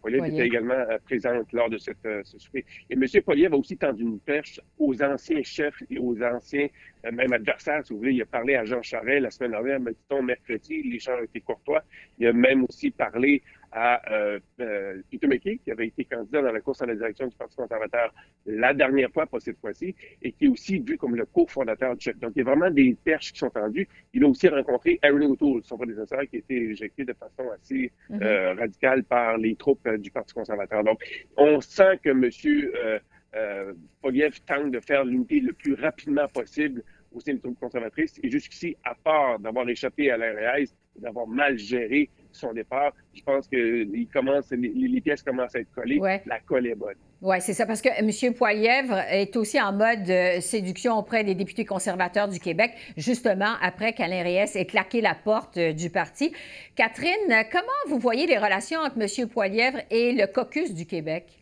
Poliev 0.00 0.24
étaient 0.24 0.46
également 0.46 0.86
présentes 1.04 1.52
lors 1.52 1.68
de 1.68 1.76
cette, 1.76 1.98
ce 2.24 2.38
souper. 2.38 2.64
Et 2.88 2.94
M. 2.94 3.04
Poliev 3.24 3.52
a 3.52 3.56
aussi 3.56 3.76
tendu 3.76 4.02
une 4.02 4.18
perche 4.20 4.58
aux 4.78 5.02
anciens 5.02 5.42
chefs 5.42 5.82
et 5.90 5.98
aux 5.98 6.22
anciens, 6.22 6.68
même 7.12 7.32
adversaires, 7.32 7.84
si 7.84 7.92
vous 7.92 7.98
voulez. 7.98 8.12
Il 8.12 8.22
a 8.22 8.26
parlé 8.26 8.54
à 8.54 8.64
Jean 8.64 8.80
Charest 8.80 9.22
la 9.22 9.30
semaine 9.30 9.50
dernière, 9.50 9.80
mais 9.80 9.92
dit 9.92 10.22
mercredi, 10.22 10.82
l'échange 10.84 11.20
a 11.20 11.24
été 11.24 11.40
courtois. 11.40 11.82
Il 12.18 12.26
a 12.26 12.32
même 12.32 12.64
aussi 12.64 12.90
parlé 12.90 13.42
à 13.72 14.12
euh, 14.12 14.38
euh, 14.60 15.02
Peter 15.10 15.26
McKay, 15.26 15.58
qui 15.64 15.70
avait 15.70 15.88
été 15.88 16.04
candidat 16.04 16.42
dans 16.42 16.52
la 16.52 16.60
course 16.60 16.82
à 16.82 16.86
la 16.86 16.94
direction 16.94 17.26
du 17.26 17.36
Parti 17.36 17.56
conservateur 17.56 18.12
la 18.46 18.74
dernière 18.74 19.10
fois, 19.10 19.26
pas 19.26 19.40
cette 19.40 19.58
fois-ci, 19.58 19.94
et 20.20 20.32
qui 20.32 20.44
est 20.44 20.48
aussi 20.48 20.78
vu 20.78 20.96
comme 20.98 21.16
le 21.16 21.24
cofondateur 21.26 21.96
du 21.96 22.04
chef. 22.04 22.18
Donc, 22.18 22.32
il 22.36 22.40
y 22.40 22.42
a 22.42 22.44
vraiment 22.44 22.70
des 22.70 22.96
perches 23.02 23.32
qui 23.32 23.38
sont 23.38 23.50
tendues. 23.50 23.88
Il 24.12 24.24
a 24.24 24.28
aussi 24.28 24.48
rencontré 24.48 24.98
Aaron 25.02 25.30
O'Toole, 25.30 25.62
son 25.64 25.78
prédécesseur, 25.78 26.22
qui 26.28 26.36
a 26.36 26.38
été 26.40 26.54
éjecté 26.54 27.04
de 27.04 27.14
façon 27.14 27.50
assez 27.50 27.90
mm-hmm. 28.10 28.22
euh, 28.22 28.54
radicale 28.54 29.04
par 29.04 29.38
les 29.38 29.54
troupes 29.56 29.88
du 29.88 30.10
Parti 30.10 30.34
conservateur. 30.34 30.84
Donc, 30.84 31.02
on 31.36 31.60
sent 31.60 31.98
que 32.02 32.10
M. 32.10 32.30
Euh, 32.74 32.98
euh, 33.34 33.72
Poliev 34.02 34.40
tente 34.46 34.70
de 34.70 34.80
faire 34.80 35.04
l'unité 35.04 35.40
le 35.40 35.52
plus 35.52 35.74
rapidement 35.74 36.28
possible 36.28 36.82
au 37.12 37.20
sein 37.20 37.34
des 37.34 37.40
troupes 37.40 37.58
conservatrices. 37.58 38.18
Et 38.22 38.30
jusqu'ici, 38.30 38.76
à 38.84 38.94
part 38.94 39.38
d'avoir 39.38 39.68
échappé 39.68 40.10
à 40.10 40.16
l'RS, 40.16 40.74
d'avoir 40.96 41.26
mal 41.26 41.58
géré 41.58 42.10
son 42.36 42.52
départ, 42.52 42.92
je 43.14 43.22
pense 43.22 43.46
que 43.48 43.56
il 43.56 44.08
commence, 44.08 44.50
les, 44.50 45.00
pièces 45.00 45.22
commencent 45.22 45.54
à 45.54 45.60
être 45.60 45.72
collées. 45.74 46.00
La 46.26 46.40
colle 46.40 46.66
est 46.66 46.74
bonne. 46.74 46.94
Oui, 47.22 47.36
c'est 47.40 47.52
ça, 47.52 47.66
parce 47.66 47.80
que 47.80 47.88
M. 47.88 48.34
Poilièvre 48.34 48.98
est 49.08 49.36
aussi 49.36 49.60
en 49.60 49.72
mode 49.72 50.10
euh, 50.10 50.40
séduction 50.40 50.98
auprès 50.98 51.22
des 51.22 51.36
députés 51.36 51.64
conservateurs 51.64 52.26
du 52.26 52.40
Québec, 52.40 52.72
justement 52.96 53.54
après 53.62 53.92
qu'Alain 53.92 54.24
Reyes 54.24 54.56
ait 54.56 54.66
claqué 54.66 55.00
la 55.00 55.14
porte 55.14 55.56
euh, 55.56 55.72
du 55.72 55.88
parti. 55.88 56.32
Catherine, 56.74 57.44
comment 57.52 57.68
vous 57.86 58.00
voyez 58.00 58.26
les 58.26 58.38
relations 58.38 58.80
entre 58.80 59.00
M. 59.00 59.28
Poilièvre 59.28 59.78
et 59.90 60.12
le 60.12 60.26
caucus 60.26 60.74
du 60.74 60.84
Québec? 60.84 61.38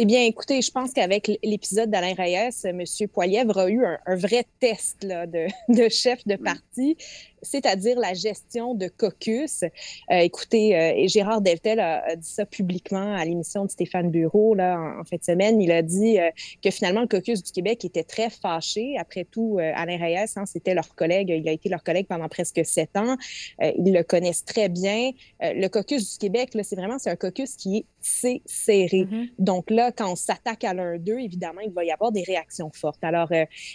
Eh 0.00 0.04
bien, 0.04 0.22
écoutez, 0.22 0.62
je 0.62 0.70
pense 0.70 0.92
qu'avec 0.92 1.28
l'épisode 1.42 1.90
d'Alain 1.90 2.14
Reyes, 2.14 2.52
M. 2.62 2.84
Poilièvre 3.12 3.58
a 3.58 3.68
eu 3.68 3.84
un, 3.84 4.14
vrai 4.14 4.44
test 4.60 5.02
de, 5.02 5.48
de, 5.68 5.88
chef 5.88 6.24
de 6.24 6.36
parti 6.36 6.96
c'est-à-dire 7.42 7.98
la 7.98 8.14
gestion 8.14 8.74
de 8.74 8.88
caucus. 8.88 9.62
Euh, 10.10 10.16
écoutez, 10.18 10.76
euh, 10.76 11.06
Gérard 11.06 11.40
Deltel 11.40 11.80
a, 11.80 12.16
dit 12.16 12.28
ça 12.28 12.46
publiquement 12.46 13.14
à 13.14 13.24
l'émission 13.24 13.64
de 13.64 13.70
Stéphane 13.70 14.10
Bureau 14.10 14.54
là, 14.54 14.78
en, 15.00 15.04
fin 15.04 15.16
de 15.16 15.24
semaine. 15.24 15.60
Il 15.60 15.72
a 15.72 15.82
dit 15.82 16.18
euh, 16.18 16.30
que 16.62 16.70
finalement, 16.70 17.02
le 17.02 17.06
caucus 17.06 17.42
du 17.42 17.52
Québec 17.52 17.84
était 17.84 18.04
très 18.04 18.30
fâché. 18.30 18.96
Après 18.98 19.24
tout, 19.24 19.58
Alain 19.58 19.96
Reyes, 19.96 20.26
hein, 20.36 20.46
c'était 20.46 20.74
leur 20.74 20.94
collègue, 20.94 21.30
il 21.30 21.48
a 21.48 21.52
été 21.52 21.68
leur 21.68 21.82
collègue 21.82 22.06
pendant 22.06 22.28
presque 22.28 22.64
sept 22.64 22.96
ans. 22.96 23.16
ils 23.60 23.92
le 23.92 24.02
connaissent 24.02 24.44
très 24.44 24.68
bien. 24.68 25.10
le 25.40 25.68
caucus 25.68 26.12
du 26.12 26.18
Québec, 26.18 26.50
c'est 26.62 26.76
vraiment 26.76 26.98
c'est 26.98 27.10
un 27.10 27.16
caucus 27.16 27.56
qui 27.56 27.78
est 27.78 27.84
c'est 28.00 28.42
serré. 28.46 29.04
Mm-hmm. 29.04 29.30
Donc 29.38 29.70
là, 29.70 29.92
quand 29.92 30.12
on 30.12 30.16
s'attaque 30.16 30.64
à 30.64 30.72
l'un 30.72 30.98
d'eux, 30.98 31.18
évidemment, 31.18 31.60
il 31.60 31.72
va 31.72 31.84
y 31.84 31.90
avoir 31.90 32.12
des 32.12 32.22
réactions 32.22 32.70
fortes. 32.72 33.02
Alors, 33.02 33.30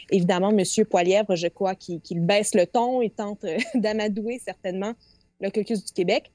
évidemment, 0.09 0.49
M. 0.49 0.63
Poilièvre, 0.89 1.35
je 1.35 1.47
crois 1.47 1.75
qu'il 1.75 2.21
baisse 2.21 2.55
le 2.55 2.65
ton, 2.65 3.01
il 3.01 3.11
tente 3.11 3.45
d'amadouer 3.75 4.39
certainement 4.43 4.93
le 5.41 5.49
caucus 5.49 5.83
du 5.83 5.93
Québec. 5.93 6.31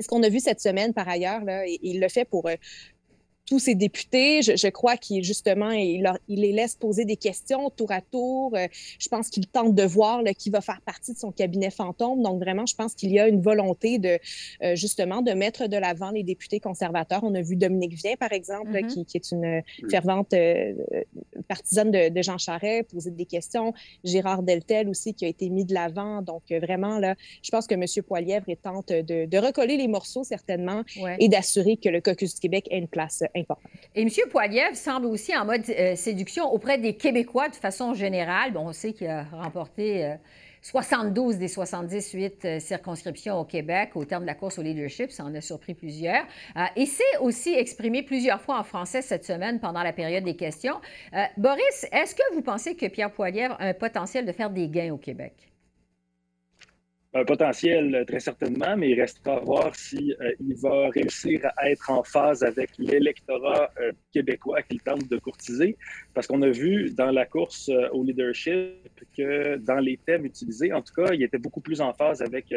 Ce 0.00 0.08
qu'on 0.08 0.22
a 0.22 0.28
vu 0.28 0.40
cette 0.40 0.60
semaine, 0.60 0.94
par 0.94 1.08
ailleurs, 1.08 1.44
là, 1.44 1.64
il 1.66 2.00
le 2.00 2.08
fait 2.08 2.24
pour 2.24 2.48
euh, 2.48 2.56
tous 3.52 3.58
ces 3.58 3.74
députés. 3.74 4.40
Je, 4.40 4.68
crois 4.68 4.96
qu'il 4.96 5.22
justement, 5.22 5.72
il, 5.72 6.10
il, 6.26 6.40
les 6.40 6.52
laisse 6.52 6.74
poser 6.74 7.04
des 7.04 7.16
questions 7.16 7.68
tour 7.68 7.92
à 7.92 8.00
tour. 8.00 8.52
Euh, 8.56 8.66
je 8.98 9.08
pense 9.10 9.28
qu'il 9.28 9.46
tente 9.46 9.74
de 9.74 9.82
voir 9.82 10.22
qui 10.38 10.48
va 10.48 10.62
faire 10.62 10.80
partie 10.80 11.12
de 11.12 11.18
son 11.18 11.32
cabinet 11.32 11.70
fantôme. 11.70 12.22
Donc 12.22 12.42
vraiment, 12.42 12.64
je 12.64 12.74
pense 12.74 12.94
qu'il 12.94 13.12
y 13.12 13.20
a 13.20 13.28
une 13.28 13.42
volonté 13.42 13.98
de 13.98 14.18
euh, 14.62 14.74
justement 14.74 15.20
de 15.20 15.32
mettre 15.32 15.66
de 15.66 15.76
l'avant 15.76 16.12
les 16.12 16.22
députés 16.22 16.60
conservateurs. 16.60 17.20
On 17.24 17.34
a 17.34 17.42
vu 17.42 17.56
Dominique 17.56 17.92
Vien, 17.92 18.14
par 18.18 18.32
exemple, 18.32 18.70
mm-hmm. 18.70 19.04
qui, 19.04 19.18
est 19.18 19.32
une 19.32 19.62
fervente 19.90 20.32
euh, 20.32 20.72
partisane 21.46 21.90
de, 21.90 22.22
Jean 22.22 22.38
Charest, 22.38 22.90
poser 22.90 23.10
des 23.10 23.26
questions. 23.26 23.74
Gérard 24.02 24.42
Deltel 24.42 24.88
aussi, 24.88 25.12
qui 25.12 25.26
a 25.26 25.28
été 25.28 25.50
mis 25.50 25.66
de 25.66 25.74
l'avant. 25.74 26.22
Donc 26.22 26.44
vraiment, 26.50 26.98
là, 26.98 27.16
je 27.42 27.50
pense 27.50 27.66
que 27.66 27.74
M. 27.74 27.84
Poilièvre 28.02 28.46
tente 28.62 28.88
de, 28.88 29.36
recoller 29.36 29.76
les 29.76 29.88
morceaux, 29.88 30.24
certainement, 30.24 30.84
et 31.18 31.28
d'assurer 31.28 31.76
que 31.76 31.90
le 31.90 32.00
caucus 32.00 32.32
du 32.34 32.40
Québec 32.40 32.66
ait 32.70 32.78
une 32.78 32.88
place 32.88 33.22
et 33.94 34.02
M. 34.02 34.08
Poiliev 34.30 34.74
semble 34.74 35.06
aussi 35.06 35.36
en 35.36 35.44
mode 35.44 35.62
euh, 35.68 35.96
séduction 35.96 36.52
auprès 36.52 36.78
des 36.78 36.94
Québécois 36.94 37.48
de 37.48 37.54
façon 37.54 37.94
générale. 37.94 38.52
Bon, 38.52 38.68
on 38.68 38.72
sait 38.72 38.92
qu'il 38.92 39.06
a 39.06 39.24
remporté 39.24 40.04
euh, 40.04 40.14
72 40.62 41.38
des 41.38 41.48
78 41.48 42.44
euh, 42.44 42.60
circonscriptions 42.60 43.38
au 43.38 43.44
Québec 43.44 43.90
au 43.94 44.04
terme 44.04 44.22
de 44.22 44.28
la 44.28 44.34
course 44.34 44.58
au 44.58 44.62
leadership. 44.62 45.10
Ça 45.10 45.24
en 45.24 45.34
a 45.34 45.40
surpris 45.40 45.74
plusieurs. 45.74 46.24
Euh, 46.56 46.64
et 46.76 46.86
c'est 46.86 47.18
aussi 47.20 47.52
exprimé 47.54 48.02
plusieurs 48.02 48.40
fois 48.40 48.58
en 48.58 48.64
français 48.64 49.02
cette 49.02 49.24
semaine 49.24 49.60
pendant 49.60 49.82
la 49.82 49.92
période 49.92 50.24
des 50.24 50.36
questions. 50.36 50.80
Boris, 51.36 51.86
est-ce 51.92 52.14
que 52.14 52.34
vous 52.34 52.42
pensez 52.42 52.76
que 52.76 52.86
Pierre 52.86 53.12
Poilievre 53.12 53.56
a 53.58 53.66
un 53.66 53.74
potentiel 53.74 54.24
de 54.24 54.32
faire 54.32 54.50
des 54.50 54.68
gains 54.68 54.92
au 54.92 54.98
Québec? 54.98 55.51
Un 57.14 57.24
potentiel 57.24 57.94
euh, 57.94 58.04
très 58.04 58.20
certainement, 58.20 58.76
mais 58.76 58.90
il 58.90 59.00
restera 59.00 59.36
à 59.36 59.40
voir 59.40 59.74
si 59.74 60.14
euh, 60.20 60.32
il 60.40 60.56
va 60.56 60.88
réussir 60.88 61.40
à 61.56 61.70
être 61.70 61.90
en 61.90 62.02
phase 62.02 62.42
avec 62.42 62.70
l'électorat 62.78 63.70
euh, 63.80 63.92
québécois 64.12 64.62
qu'il 64.62 64.80
tente 64.80 65.08
de 65.08 65.18
courtiser, 65.18 65.76
parce 66.14 66.26
qu'on 66.26 66.40
a 66.42 66.48
vu 66.48 66.90
dans 66.90 67.10
la 67.10 67.26
course 67.26 67.70
au 67.92 68.02
leadership 68.02 68.88
que 69.16 69.56
dans 69.56 69.78
les 69.78 69.98
thèmes 69.98 70.24
utilisés, 70.24 70.72
en 70.72 70.80
tout 70.80 70.94
cas, 70.94 71.12
il 71.12 71.22
était 71.22 71.38
beaucoup 71.38 71.60
plus 71.60 71.80
en 71.80 71.92
phase 71.92 72.22
avec 72.22 72.54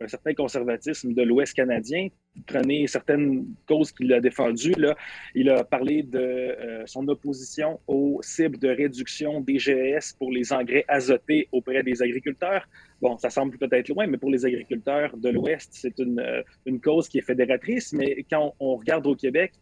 un 0.00 0.08
certain 0.08 0.34
conservatisme 0.34 1.12
de 1.12 1.22
l'Ouest 1.22 1.54
canadien. 1.54 2.08
Prenez 2.46 2.86
certaines 2.86 3.46
causes 3.66 3.92
qu'il 3.92 4.12
a 4.12 4.20
défendues. 4.20 4.74
Là. 4.76 4.94
Il 5.34 5.48
a 5.50 5.64
parlé 5.64 6.02
de 6.02 6.82
son 6.86 7.06
opposition 7.08 7.80
aux 7.86 8.20
cibles 8.22 8.58
de 8.58 8.68
réduction 8.68 9.40
des 9.40 9.58
GES 9.58 10.14
pour 10.18 10.30
les 10.30 10.52
engrais 10.52 10.84
azotés 10.88 11.48
auprès 11.52 11.82
des 11.82 12.02
agriculteurs. 12.02 12.68
Bon, 13.00 13.18
ça 13.18 13.30
semble 13.30 13.58
peut-être 13.58 13.88
loin, 13.88 14.06
mais 14.06 14.16
pour 14.16 14.30
les 14.30 14.46
agriculteurs 14.46 15.16
de 15.16 15.28
l'Ouest, 15.28 15.70
c'est 15.72 15.98
une, 15.98 16.18
euh, 16.18 16.78
cause 16.82 17.08
qui 17.08 17.18
est 17.18 17.22
fédératrice. 17.22 17.92
Mais 17.92 18.24
quand 18.30 18.54
on, 18.58 18.76
regarde 18.76 19.06
au 19.06 19.14
Québec, 19.14 19.52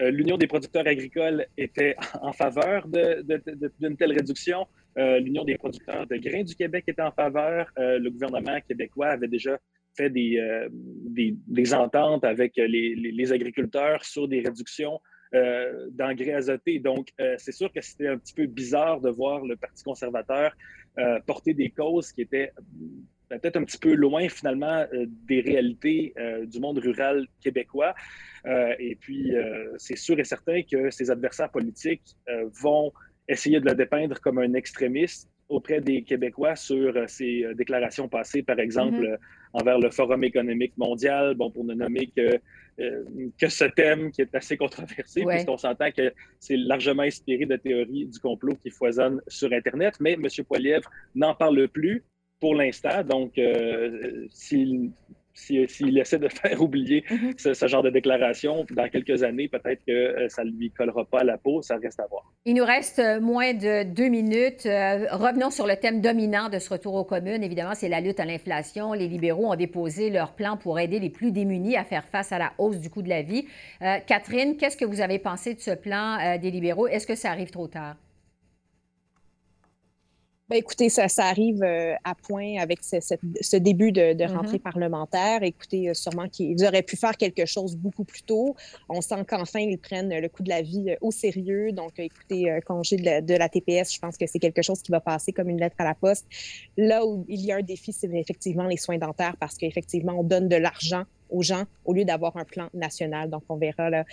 euh, 0.00 0.10
l'Union 0.10 0.36
des 0.36 0.46
producteurs 0.46 0.86
agricoles 0.86 1.46
était 1.56 1.96
en 2.20 2.32
faveur 2.32 2.86
d'une 2.88 3.96
telle 3.96 4.12
réduction. 4.12 4.66
Euh, 4.98 5.20
L'Union 5.20 5.44
des 5.44 5.56
producteurs 5.56 6.06
de 6.06 6.16
grains 6.16 6.44
du 6.44 6.54
Québec 6.54 6.84
était 6.86 7.02
en 7.02 7.12
faveur. 7.12 7.72
le 7.76 8.08
gouvernement 8.10 8.58
québécois 8.60 9.08
avait 9.08 9.28
déjà 9.28 9.58
fait 9.96 10.10
des, 10.10 10.40
des, 10.70 11.34
des 11.46 11.74
ententes 11.74 12.24
avec 12.24 12.56
les, 12.56 12.94
les, 12.94 13.32
agriculteurs 13.32 14.04
sur 14.04 14.28
des 14.28 14.40
réductions 14.40 15.00
d'engrais 15.90 16.34
azotés. 16.34 16.78
Donc, 16.78 17.08
c'est 17.38 17.52
sûr 17.52 17.72
que 17.72 17.80
c'était 17.80 18.08
un 18.08 18.18
petit 18.18 18.34
peu 18.34 18.46
bizarre 18.46 19.00
de 19.00 19.10
voir 19.10 19.44
le 19.44 19.56
Parti 19.56 19.82
conservateur 19.82 20.52
euh, 20.98 21.20
porter 21.26 21.54
des 21.54 21.70
causes 21.70 22.12
qui 22.12 22.20
étaient 22.20 22.52
euh, 22.58 23.38
peut-être 23.38 23.56
un 23.56 23.64
petit 23.64 23.78
peu 23.78 23.94
loin 23.94 24.28
finalement 24.28 24.84
euh, 24.92 25.06
des 25.26 25.40
réalités 25.40 26.12
du 26.44 26.60
monde 26.60 26.78
rural 26.78 27.26
québécois. 27.42 27.94
et 28.78 28.94
puis, 29.00 29.32
c'est 29.78 29.96
sûr 29.96 30.18
et 30.18 30.24
certain 30.24 30.62
que 30.62 30.90
ses 30.90 31.10
adversaires 31.10 31.50
politiques 31.50 32.16
vont 32.60 32.92
essayer 33.28 33.58
de 33.60 33.64
le 33.64 33.74
dépeindre 33.74 34.20
comme 34.20 34.38
un 34.38 34.52
extrémiste 34.52 35.30
auprès 35.48 35.80
des 35.80 36.02
Québécois 36.02 36.56
sur 36.56 37.08
ses 37.08 37.46
déclarations 37.54 38.08
passées, 38.08 38.42
par 38.42 38.58
exemple, 38.58 39.02
mm-hmm. 39.02 39.18
Envers 39.52 39.78
le 39.78 39.90
Forum 39.90 40.24
économique 40.24 40.76
mondial, 40.76 41.34
bon, 41.34 41.50
pour 41.50 41.64
ne 41.64 41.74
nommer 41.74 42.10
que 42.16 42.38
euh, 42.80 43.04
que 43.38 43.48
ce 43.48 43.64
thème 43.64 44.10
qui 44.10 44.22
est 44.22 44.34
assez 44.34 44.56
controversé, 44.56 45.24
puisqu'on 45.26 45.58
s'entend 45.58 45.90
que 45.90 46.12
c'est 46.40 46.56
largement 46.56 47.02
inspiré 47.02 47.44
de 47.44 47.56
théories 47.56 48.06
du 48.06 48.18
complot 48.18 48.56
qui 48.62 48.70
foisonnent 48.70 49.20
sur 49.28 49.52
Internet, 49.52 49.96
mais 50.00 50.14
M. 50.14 50.26
Poilievre 50.48 50.90
n'en 51.14 51.34
parle 51.34 51.68
plus 51.68 52.02
pour 52.40 52.54
l'instant. 52.54 53.04
Donc, 53.04 53.36
euh, 53.36 54.26
s'il 54.30 54.90
s'il 55.34 55.98
essaie 55.98 56.18
de 56.18 56.28
faire 56.42 56.60
oublier 56.60 57.04
mhm. 57.10 57.34
ce, 57.36 57.66
genre 57.66 57.82
de 57.82 57.90
déclaration, 57.90 58.66
dans 58.70 58.88
quelques 58.88 59.22
années, 59.22 59.48
peut-être 59.48 59.84
que 59.86 59.92
euh, 59.92 60.28
ça 60.28 60.44
ne 60.44 60.50
lui 60.50 60.70
collera 60.70 61.04
pas 61.04 61.20
à 61.20 61.24
la 61.24 61.38
peau, 61.38 61.62
ça 61.62 61.76
reste 61.76 62.00
à 62.00 62.06
voir. 62.06 62.30
Il 62.44 62.54
nous 62.54 62.64
reste 62.64 62.98
euh, 62.98 63.20
moins 63.20 63.54
de 63.54 63.84
deux 63.84 64.08
minutes. 64.08 64.66
Euh, 64.66 65.06
revenons 65.10 65.50
sur 65.50 65.66
le 65.66 65.76
thème 65.76 66.00
dominant 66.00 66.48
de 66.48 66.58
ce 66.58 66.70
retour 66.70 66.94
aux 66.94 67.04
communes. 67.04 67.42
Évidemment, 67.42 67.74
c'est 67.74 67.88
la 67.88 68.00
lutte 68.00 68.20
à 68.20 68.24
l'inflation. 68.24 68.92
Les 68.92 69.08
libéraux 69.08 69.52
ont 69.52 69.56
déposé 69.56 70.10
leur 70.10 70.32
plan 70.32 70.56
pour 70.56 70.78
aider 70.78 70.98
les 70.98 71.10
plus 71.10 71.32
démunis 71.32 71.76
à 71.76 71.84
faire 71.84 72.04
face 72.04 72.32
à 72.32 72.38
la 72.38 72.52
hausse 72.58 72.78
du 72.78 72.90
coût 72.90 73.02
de 73.02 73.08
la 73.08 73.22
vie. 73.22 73.46
Catherine, 74.06 74.56
qu'est-ce 74.56 74.76
que 74.76 74.84
vous 74.84 75.00
avez 75.00 75.18
pensé 75.18 75.54
de 75.54 75.60
ce 75.60 75.72
plan 75.72 76.38
des 76.38 76.50
libéraux? 76.50 76.86
Est-ce 76.86 77.06
que 77.06 77.14
ça 77.14 77.30
arrive 77.30 77.50
trop 77.50 77.66
tard? 77.66 77.96
Ben, 80.52 80.58
écoutez, 80.58 80.90
ça, 80.90 81.08
ça 81.08 81.24
arrive 81.28 81.62
euh, 81.62 81.94
à 82.04 82.14
point 82.14 82.58
avec 82.60 82.80
ce, 82.82 83.56
début 83.56 83.90
de, 83.90 84.12
mm-hmm. 84.12 84.36
rentrée 84.36 84.58
parlementaire. 84.58 85.42
Écoutez, 85.42 85.88
euh, 85.88 85.94
sûrement 85.94 86.28
qu'ils 86.28 86.62
auraient 86.66 86.82
pu 86.82 86.94
faire 86.94 87.16
quelque 87.16 87.46
chose 87.46 87.74
beaucoup 87.74 88.04
plus 88.04 88.22
tôt. 88.22 88.54
On 88.90 89.00
sent 89.00 89.24
qu'enfin, 89.26 89.60
ils 89.60 89.78
prennent 89.78 90.14
le 90.14 90.28
coût 90.28 90.42
de 90.42 90.50
la 90.50 90.60
vie 90.60 90.90
euh, 90.90 90.96
au 91.00 91.10
sérieux. 91.10 91.72
Donc, 91.72 91.92
écoutez, 91.96 92.60
congé 92.66 92.96
de 92.96 93.34
la, 93.34 93.48
TPS, 93.48 93.94
je 93.94 93.98
pense 93.98 94.18
que 94.18 94.26
c'est 94.26 94.40
quelque 94.40 94.60
chose 94.60 94.82
qui 94.82 94.92
va 94.92 95.00
passer 95.00 95.32
comme 95.32 95.48
une 95.48 95.58
lettre 95.58 95.76
à 95.78 95.84
la 95.84 95.94
poste. 95.94 96.26
Là 96.76 97.06
où 97.06 97.24
il 97.28 97.40
y 97.40 97.50
a 97.50 97.56
un 97.56 97.62
défi, 97.62 97.94
c'est 97.94 98.12
effectivement 98.12 98.66
les 98.66 98.76
soins 98.76 98.98
dentaires 98.98 99.38
parce 99.40 99.56
qu'effectivement, 99.56 100.20
on 100.20 100.22
donne 100.22 100.48
de 100.48 100.56
l'argent 100.56 101.04
aux 101.30 101.40
gens 101.40 101.64
au 101.86 101.94
lieu 101.94 102.04
d'avoir 102.04 102.36
un 102.36 102.44
plan 102.44 102.68
national. 102.74 103.30
Donc, 103.30 103.44
on 103.48 103.56
verra 103.56 103.88
là, 103.88 104.04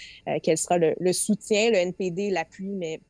quel 0.41 0.57
sera 0.57 0.77
le, 0.77 0.95
le 1.01 1.11
soutien, 1.11 1.69
le 1.69 1.75
NPD, 1.75 2.29
l'appui, 2.29 2.69
mais 2.69 3.01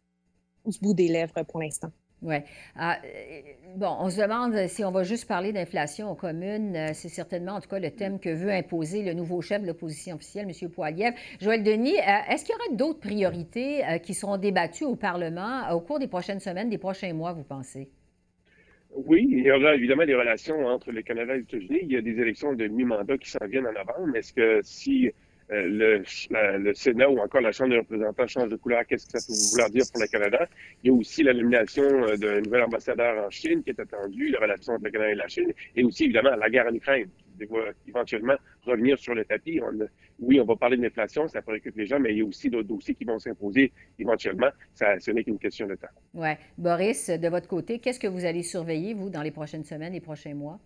au 0.63 0.71
bout 0.81 0.95
des 0.95 1.09
lèvres 1.09 1.43
pour 1.43 1.59
l'instant. 1.59 1.91
Oui. 2.21 2.35
Ah, 2.75 2.99
euh, 3.05 3.41
bon, 3.77 3.95
on 3.99 4.09
se 4.09 4.21
demande 4.21 4.67
si 4.67 4.83
on 4.83 4.91
va 4.91 5.03
juste 5.03 5.25
parler 5.27 5.53
d'inflation 5.53 6.11
aux 6.11 6.15
communes. 6.15 6.75
Euh, 6.75 6.89
c'est 6.93 7.07
certainement, 7.07 7.53
en 7.53 7.61
tout 7.61 7.69
cas, 7.69 7.79
le 7.79 7.91
thème 7.91 8.19
que 8.19 8.29
veut 8.29 8.51
imposer 8.51 9.03
le 9.03 9.13
nouveau 9.13 9.41
chef 9.41 9.61
de 9.61 9.67
l'opposition 9.67 10.15
officielle, 10.15 10.47
M. 10.49 10.69
Poiliev. 10.69 11.13
Joël 11.39 11.63
Denis, 11.63 11.97
euh, 11.97 12.31
est-ce 12.31 12.43
qu'il 12.43 12.55
y 12.55 12.57
aura 12.57 12.75
d'autres 12.75 12.99
priorités 12.99 13.83
qui 14.03 14.13
seront 14.13 14.37
débattues 14.37 14.83
au 14.83 14.95
Parlement 14.95 15.69
au 15.71 15.79
cours 15.79 15.99
des 15.99 16.07
prochaines 16.07 16.41
semaines, 16.41 16.69
des 16.69 16.77
prochains 16.77 17.13
mois, 17.13 17.31
vous 17.31 17.43
pensez? 17.43 17.89
Oui, 18.91 19.27
il 19.29 19.43
y 19.43 19.51
aura 19.51 19.75
évidemment 19.75 20.05
des 20.05 20.15
relations 20.15 20.65
entre 20.65 20.91
le 20.91 21.01
Canada 21.01 21.35
et 21.35 21.37
les 21.37 21.43
États-Unis. 21.43 21.79
Il 21.83 21.91
y 21.91 21.95
a 21.95 22.01
des 22.01 22.19
élections 22.19 22.53
de 22.53 22.67
mi-mandat 22.67 23.17
qui 23.17 23.29
s'en 23.29 23.45
viennent 23.45 23.67
en 23.67 23.71
novembre. 23.71 24.15
Est-ce 24.15 24.33
que 24.33 24.59
si 24.63 25.11
euh, 25.51 26.03
le, 26.57 26.73
Sénat 26.73 27.09
ou 27.09 27.17
encore 27.19 27.41
la 27.41 27.51
Chambre 27.51 27.71
des 27.71 27.77
représentants 27.79 28.27
change 28.27 28.49
de 28.49 28.55
couleur, 28.55 28.85
qu'est-ce 28.85 29.07
que 29.07 29.19
ça 29.19 29.27
peut 29.27 29.33
vouloir 29.51 29.69
dire 29.69 29.83
pour 29.91 30.01
le 30.01 30.07
Canada? 30.07 30.47
Il 30.83 30.87
y 30.87 30.89
a 30.91 30.93
aussi 30.93 31.23
la 31.23 31.33
nomination 31.33 31.83
euh, 31.83 32.17
d'un 32.17 32.41
nouvel 32.41 32.63
ambassadeur 32.63 33.25
en 33.25 33.29
Chine 33.29 33.63
qui 33.63 33.71
est 33.71 33.79
attendu, 33.79 34.29
les 34.29 34.37
relations 34.37 34.73
entre 34.73 34.85
le 34.85 34.91
Canada 34.91 35.11
et 35.11 35.15
la 35.15 35.27
Chine, 35.27 35.51
et 35.75 35.83
aussi 35.83 36.05
évidemment 36.05 36.35
la 36.35 36.49
guerre 36.49 36.67
en 36.67 36.73
Ukraine 36.73 37.09
qui 37.39 37.45
va 37.45 37.59
éventuellement 37.87 38.35
revenir 38.63 38.97
sur 38.97 39.15
le 39.15 39.25
tapis. 39.25 39.59
oui, 40.19 40.39
on 40.39 40.45
va 40.45 40.55
parler 40.55 40.77
de 40.77 40.83
l'inflation, 40.83 41.27
ça 41.27 41.41
préoccupe 41.41 41.75
les 41.77 41.85
gens, 41.85 41.99
mais 41.99 42.11
il 42.11 42.17
y 42.19 42.21
a 42.21 42.25
aussi 42.25 42.49
d'autres 42.49 42.67
dossiers 42.67 42.95
qui 42.95 43.05
vont 43.05 43.19
s'imposer 43.19 43.71
éventuellement. 43.97 44.49
Ça, 44.73 44.99
ce 44.99 45.11
n'est 45.11 45.23
qu'une 45.23 45.39
question 45.39 45.67
de 45.67 45.75
temps. 45.75 45.87
Oui. 46.13 46.29
Boris, 46.57 47.09
de 47.09 47.27
votre 47.29 47.47
côté, 47.47 47.79
qu'est-ce 47.79 47.99
que 47.99 48.07
vous 48.07 48.25
allez 48.25 48.43
surveiller, 48.43 48.93
vous, 48.93 49.09
dans 49.09 49.21
les 49.21 49.31
prochaines 49.31 49.63
semaines, 49.63 49.93
les 49.93 50.01
prochains 50.01 50.33
mois? 50.33 50.59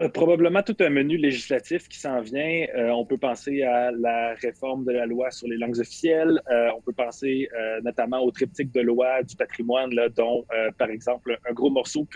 Euh, 0.00 0.08
probablement 0.08 0.62
tout 0.62 0.76
un 0.80 0.88
menu 0.88 1.18
législatif 1.18 1.86
qui 1.86 1.98
s'en 1.98 2.20
vient. 2.22 2.66
Euh, 2.74 2.88
on 2.90 3.04
peut 3.04 3.18
penser 3.18 3.62
à 3.62 3.90
la 3.90 4.34
réforme 4.34 4.84
de 4.84 4.92
la 4.92 5.04
loi 5.04 5.30
sur 5.30 5.46
les 5.46 5.58
langues 5.58 5.78
officielles. 5.78 6.40
Euh, 6.50 6.70
on 6.76 6.80
peut 6.80 6.92
penser 6.92 7.48
notamment 7.82 8.20
au 8.20 8.30
triptyque 8.30 8.72
de 8.72 8.80
loi 8.80 9.22
du 9.22 9.36
patrimoine, 9.36 9.90
dont, 10.16 10.44
par 10.78 10.90
exemple, 10.90 11.38
un 11.48 11.52
gros 11.52 11.70
morceau 11.70 12.06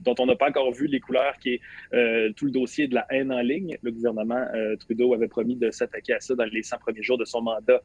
dont 0.00 0.14
on 0.18 0.26
n'a 0.26 0.36
pas 0.36 0.48
encore 0.48 0.72
vu 0.72 0.86
les 0.86 1.00
couleurs, 1.00 1.36
qui 1.40 1.54
est 1.54 2.34
tout 2.34 2.44
le 2.44 2.50
dossier 2.50 2.88
de 2.88 2.94
la 2.94 3.06
haine 3.10 3.32
en 3.32 3.40
ligne. 3.40 3.76
Le 3.82 3.90
gouvernement 3.90 4.44
Trudeau 4.80 5.14
avait 5.14 5.28
promis 5.28 5.56
de 5.56 5.70
s'attaquer 5.70 6.14
à 6.14 6.20
ça 6.20 6.34
dans 6.34 6.44
les 6.44 6.62
100 6.62 6.78
premiers 6.78 7.02
jours 7.02 7.18
de 7.18 7.24
son 7.24 7.42
mandat 7.42 7.80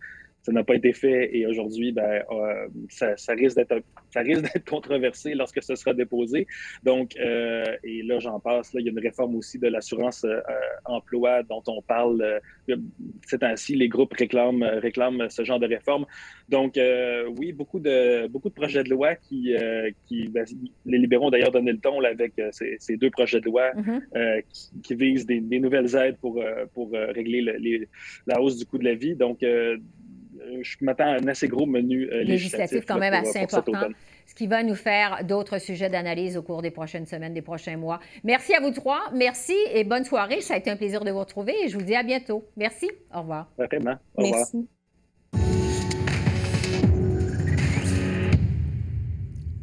ça 0.48 0.54
n'a 0.54 0.64
pas 0.64 0.76
été 0.76 0.94
fait 0.94 1.36
et 1.36 1.46
aujourd'hui, 1.46 1.92
ben, 1.92 2.24
euh, 2.32 2.68
ça, 2.88 3.18
ça, 3.18 3.34
risque 3.34 3.58
d'être 3.58 3.84
controversé 4.66 5.34
lorsque 5.34 5.62
ce 5.62 5.76
sera 5.76 5.94
déposé. 5.94 6.48
Donc, 6.84 7.18
euh, 7.18 7.66
et 7.84 8.02
là, 8.04 8.20
j'en 8.20 8.40
passe. 8.40 8.72
Il 8.74 8.86
y 8.86 8.88
a 8.88 8.92
une 8.92 9.00
réforme 9.00 9.36
aussi 9.36 9.47
de 9.56 9.68
l'assurance 9.68 10.24
euh, 10.26 10.42
emploi 10.86 11.44
dont 11.44 11.64
on 11.68 11.82
parle 11.82 12.42
c'est 13.26 13.44
ainsi 13.44 13.76
Les 13.76 13.88
groupes 13.88 14.14
réclament, 14.14 14.64
réclament 14.64 15.30
ce 15.30 15.44
genre 15.44 15.60
de 15.60 15.68
réforme. 15.68 16.06
Donc, 16.50 16.78
oui, 17.38 17.54
beaucoup 17.54 17.80
de 17.80 18.28
beaucoup 18.28 18.50
de 18.50 18.54
projets 18.54 18.84
de 18.84 18.90
loi 18.90 19.16
qui, 19.16 19.54
qui 20.06 20.28
ben, 20.28 20.46
les 20.86 20.98
libéraux 20.98 21.28
ont 21.28 21.30
d'ailleurs 21.30 21.52
donné 21.52 21.72
le 21.72 21.78
ton 21.78 22.00
là, 22.00 22.10
avec 22.10 22.34
ces, 22.52 22.76
ces, 22.80 22.98
deux 22.98 23.10
projets 23.10 23.40
de 23.40 23.46
loi 23.46 23.72
mm-hmm. 23.72 24.44
qui, 24.52 24.82
qui, 24.84 24.96
visent 24.96 25.26
des, 25.26 25.40
des, 25.40 25.60
nouvelles 25.60 25.96
aides 25.96 26.18
pour 26.18 26.44
pour 26.74 26.92
régler 26.92 27.42
les, 27.42 27.88
la 28.26 28.42
hausse 28.42 28.58
du 28.58 28.66
coût 28.66 28.78
de 28.78 28.86
la 28.86 28.96
vie. 28.96 29.16
Donc 29.16 29.44
euh, 30.48 30.64
je 30.64 30.76
m'attends 30.82 31.06
à 31.06 31.20
un 31.20 31.28
assez 31.28 31.48
gros 31.48 31.66
menu 31.66 32.10
euh, 32.12 32.24
législatif, 32.24 32.86
quand 32.86 32.98
même 32.98 33.14
assez 33.14 33.40
important, 33.40 33.90
ce 34.28 34.36
qui 34.36 34.46
va 34.46 34.62
nous 34.62 34.76
faire 34.76 35.24
d'autres 35.24 35.58
sujets 35.58 35.90
d'analyse 35.90 36.38
au 36.38 36.44
cours 36.44 36.62
des 36.62 36.72
prochaines 36.72 37.06
semaines, 37.06 37.34
des 37.34 37.42
prochains 37.42 37.78
mois. 37.78 38.00
Merci 38.24 38.54
à 38.54 38.60
vous 38.60 38.72
trois. 38.72 39.00
Merci 39.14 39.56
et 39.74 39.84
bonne 39.84 40.04
soirée. 40.04 40.42
Ça 40.42 40.54
a 40.54 40.58
été 40.58 40.70
un 40.70 40.76
plaisir 40.76 41.04
de 41.04 41.12
vous 41.12 41.20
retrouver 41.20 41.56
et 41.64 41.70
je 41.70 41.78
vous 41.78 41.84
dis 41.84 41.96
à 41.96 42.04
bientôt. 42.04 42.46
Merci. 42.58 42.92
Au 43.14 43.22
revoir. 43.22 43.50
Vraiment. 43.58 43.96
Au 44.16 44.24
revoir. 44.24 44.40
Merci. 44.54 44.68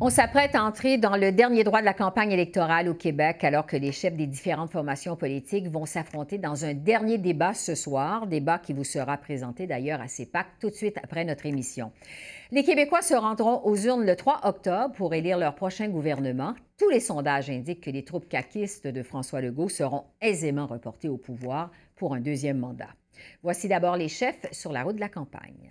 On 0.01 0.11
s'apprête 0.11 0.57
à 0.57 0.65
entrer 0.65 0.99
dans 0.99 1.17
le 1.17 1.31
dernier 1.31 1.63
droit 1.63 1.79
de 1.79 1.85
la 1.85 1.95
campagne 1.95 2.33
électorale 2.33 2.89
au 2.89 2.95
Québec 2.95 3.45
alors 3.45 3.65
que 3.65 3.77
les 3.77 3.93
chefs 3.93 4.17
des 4.17 4.27
différentes 4.27 4.73
formations 4.73 5.15
politiques 5.15 5.69
vont 5.69 5.87
s'affronter 5.87 6.37
dans 6.37 6.65
un 6.65 6.75
dernier 6.75 7.17
débat 7.17 7.55
ce 7.55 7.77
soir, 7.77 8.27
débat 8.27 8.59
qui 8.59 8.73
vous 8.73 8.83
sera 8.83 9.17
présenté 9.17 9.69
d'ailleurs 9.69 10.01
à 10.01 10.09
CEPAC 10.09 10.47
tout 10.61 10.69
de 10.69 10.75
suite 10.75 10.99
après 11.03 11.25
notre 11.25 11.47
émission. 11.47 11.93
Les 12.51 12.65
Québécois 12.65 13.03
se 13.03 13.15
rendront 13.15 13.61
aux 13.63 13.77
urnes 13.77 14.05
le 14.05 14.17
3 14.17 14.41
octobre 14.43 14.93
pour 14.95 15.15
élire 15.15 15.39
leur 15.39 15.55
prochain 15.55 15.89
gouvernement. 15.89 16.55
Tous 16.77 16.91
les 16.91 17.01
sondages 17.01 17.49
indiquent 17.49 17.85
que 17.85 17.91
les 17.91 18.05
troupes 18.05 18.29
caquistes 18.29 18.89
de 18.89 19.03
François 19.05 19.41
Legault 19.41 19.69
seront 19.69 20.07
aisément 20.21 20.67
reportées 20.67 21.09
au 21.09 21.19
pouvoir 21.19 21.71
pour 21.95 22.15
un 22.15 22.21
deuxième 22.21 22.59
mandat. 22.59 22.91
Voici 23.45 23.69
d'abord 23.69 23.97
les 23.97 24.09
chefs 24.09 24.51
sur 24.51 24.73
la 24.73 24.83
route 24.83 24.97
de 24.97 25.01
la 25.01 25.09
campagne 25.09 25.71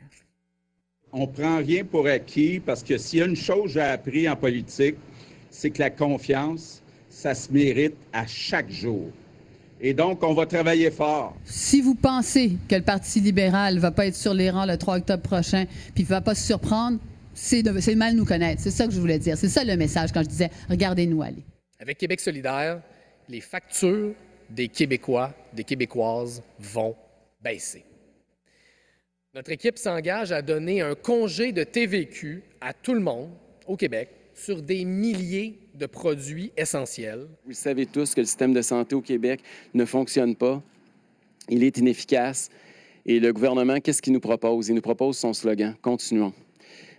on 1.13 1.27
prend 1.27 1.57
rien 1.57 1.85
pour 1.85 2.07
acquis 2.07 2.59
parce 2.59 2.83
que 2.83 2.97
s'il 2.97 3.19
y 3.19 3.21
a 3.21 3.25
une 3.25 3.35
chose 3.35 3.65
que 3.65 3.69
j'ai 3.69 3.81
appris 3.81 4.27
en 4.27 4.35
politique, 4.35 4.95
c'est 5.51 5.69
que 5.69 5.79
la 5.79 5.91
confiance, 5.91 6.81
ça 7.09 7.35
se 7.35 7.51
mérite 7.51 7.95
à 8.11 8.25
chaque 8.25 8.71
jour. 8.71 9.09
Et 9.79 9.93
donc, 9.93 10.23
on 10.23 10.33
va 10.33 10.45
travailler 10.45 10.89
fort. 10.89 11.35
Si 11.45 11.81
vous 11.81 11.93
pensez 11.93 12.57
que 12.67 12.75
le 12.75 12.81
Parti 12.81 13.19
libéral 13.19 13.75
ne 13.75 13.79
va 13.79 13.91
pas 13.91 14.07
être 14.07 14.15
sur 14.15 14.33
les 14.33 14.49
rangs 14.49 14.65
le 14.65 14.77
3 14.77 14.97
octobre 14.97 15.21
prochain, 15.21 15.65
puis 15.93 16.03
ne 16.03 16.09
va 16.09 16.21
pas 16.21 16.33
se 16.35 16.47
surprendre, 16.47 16.99
c'est 17.33 17.63
mal 17.95 18.15
nous 18.15 18.25
connaître. 18.25 18.61
C'est 18.61 18.71
ça 18.71 18.87
que 18.87 18.93
je 18.93 18.99
voulais 18.99 19.19
dire. 19.19 19.37
C'est 19.37 19.49
ça 19.49 19.63
le 19.63 19.75
message 19.75 20.11
quand 20.11 20.23
je 20.23 20.29
disais 20.29 20.49
regardez-nous 20.69 21.21
aller. 21.21 21.43
Avec 21.79 21.97
Québec 21.97 22.21
solidaire, 22.21 22.81
les 23.29 23.41
factures 23.41 24.13
des 24.49 24.67
Québécois, 24.67 25.33
des 25.53 25.63
Québécoises 25.63 26.41
vont 26.59 26.95
baisser. 27.43 27.83
Notre 29.35 29.51
équipe 29.51 29.79
s'engage 29.79 30.31
à 30.31 30.43
donner 30.43 30.81
un 30.81 30.93
congé 30.93 31.53
de 31.53 31.63
TVQ 31.63 32.43
à 32.61 32.71
tout 32.71 32.93
le 32.93 32.99
monde 32.99 33.31
au 33.65 33.75
Québec 33.75 34.09
sur 34.35 34.61
des 34.61 34.85
milliers 34.85 35.57
de 35.73 35.87
produits 35.87 36.51
essentiels. 36.55 37.25
Vous 37.43 37.53
savez 37.53 37.87
tous 37.87 38.13
que 38.13 38.21
le 38.21 38.27
système 38.27 38.53
de 38.53 38.61
santé 38.61 38.93
au 38.93 39.01
Québec 39.01 39.41
ne 39.73 39.85
fonctionne 39.85 40.35
pas. 40.35 40.61
Il 41.49 41.63
est 41.63 41.79
inefficace. 41.79 42.51
Et 43.07 43.19
le 43.19 43.33
gouvernement, 43.33 43.79
qu'est-ce 43.79 44.03
qu'il 44.03 44.13
nous 44.13 44.19
propose? 44.19 44.69
Il 44.69 44.75
nous 44.75 44.81
propose 44.81 45.17
son 45.17 45.33
slogan, 45.33 45.75
continuons. 45.81 46.31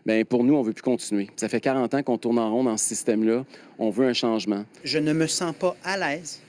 Bien, 0.04 0.24
pour 0.24 0.42
nous, 0.42 0.54
on 0.54 0.62
ne 0.62 0.66
veut 0.66 0.72
plus 0.72 0.82
continuer. 0.82 1.28
Ça 1.36 1.48
fait 1.48 1.60
40 1.60 1.94
ans 1.94 2.02
qu'on 2.02 2.18
tourne 2.18 2.40
en 2.40 2.50
rond 2.50 2.64
dans 2.64 2.76
ce 2.76 2.84
système-là. 2.84 3.46
On 3.78 3.90
veut 3.90 4.08
un 4.08 4.12
changement. 4.12 4.64
Je 4.82 4.98
ne 4.98 5.12
me 5.12 5.28
sens 5.28 5.54
pas 5.54 5.76
à 5.84 5.96
l'aise 5.96 6.40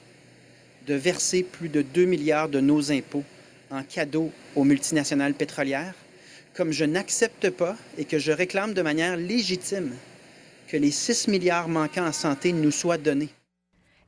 de 0.88 0.96
verser 0.96 1.44
plus 1.44 1.70
de 1.70 1.84
2 1.84 2.06
milliards 2.06 2.50
de 2.50 2.60
nos 2.60 2.92
impôts 2.92 3.24
en 3.76 3.84
cadeau 3.84 4.32
aux 4.56 4.64
multinationales 4.64 5.34
pétrolières, 5.34 5.94
comme 6.54 6.72
je 6.72 6.86
n'accepte 6.86 7.50
pas 7.50 7.76
et 7.98 8.06
que 8.06 8.18
je 8.18 8.32
réclame 8.32 8.74
de 8.74 8.82
manière 8.82 9.18
légitime 9.18 9.94
que 10.68 10.78
les 10.78 10.92
6 10.92 11.28
milliards 11.28 11.68
manquants 11.68 12.08
en 12.08 12.12
santé 12.12 12.54
nous 12.54 12.72
soient 12.72 12.98
donnés. 12.98 13.30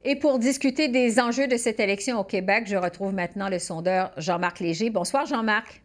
Et 0.03 0.15
pour 0.15 0.39
discuter 0.39 0.87
des 0.87 1.19
enjeux 1.19 1.47
de 1.47 1.57
cette 1.57 1.79
élection 1.79 2.19
au 2.19 2.23
Québec, 2.23 2.63
je 2.67 2.77
retrouve 2.77 3.13
maintenant 3.13 3.49
le 3.49 3.59
sondeur 3.59 4.11
Jean-Marc 4.17 4.59
Léger. 4.59 4.89
Bonsoir, 4.89 5.25
Jean-Marc. 5.25 5.81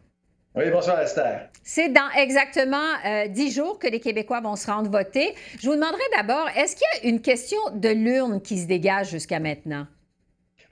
Oui, 0.55 0.65
bonsoir, 0.71 1.01
Esther. 1.01 1.49
C'est 1.63 1.89
dans 1.89 2.09
exactement 2.15 2.77
euh, 3.05 3.27
dix 3.27 3.51
jours 3.51 3.79
que 3.79 3.87
les 3.87 3.99
Québécois 3.99 4.39
vont 4.39 4.55
se 4.55 4.67
rendre 4.67 4.89
voter. 4.89 5.33
Je 5.59 5.67
vous 5.67 5.75
demanderai 5.75 6.03
d'abord, 6.15 6.47
est-ce 6.55 6.75
qu'il 6.75 6.85
y 7.03 7.07
a 7.07 7.09
une 7.09 7.21
question 7.21 7.57
de 7.73 7.89
l'urne 7.89 8.39
qui 8.39 8.59
se 8.59 8.67
dégage 8.67 9.09
jusqu'à 9.09 9.39
maintenant? 9.39 9.87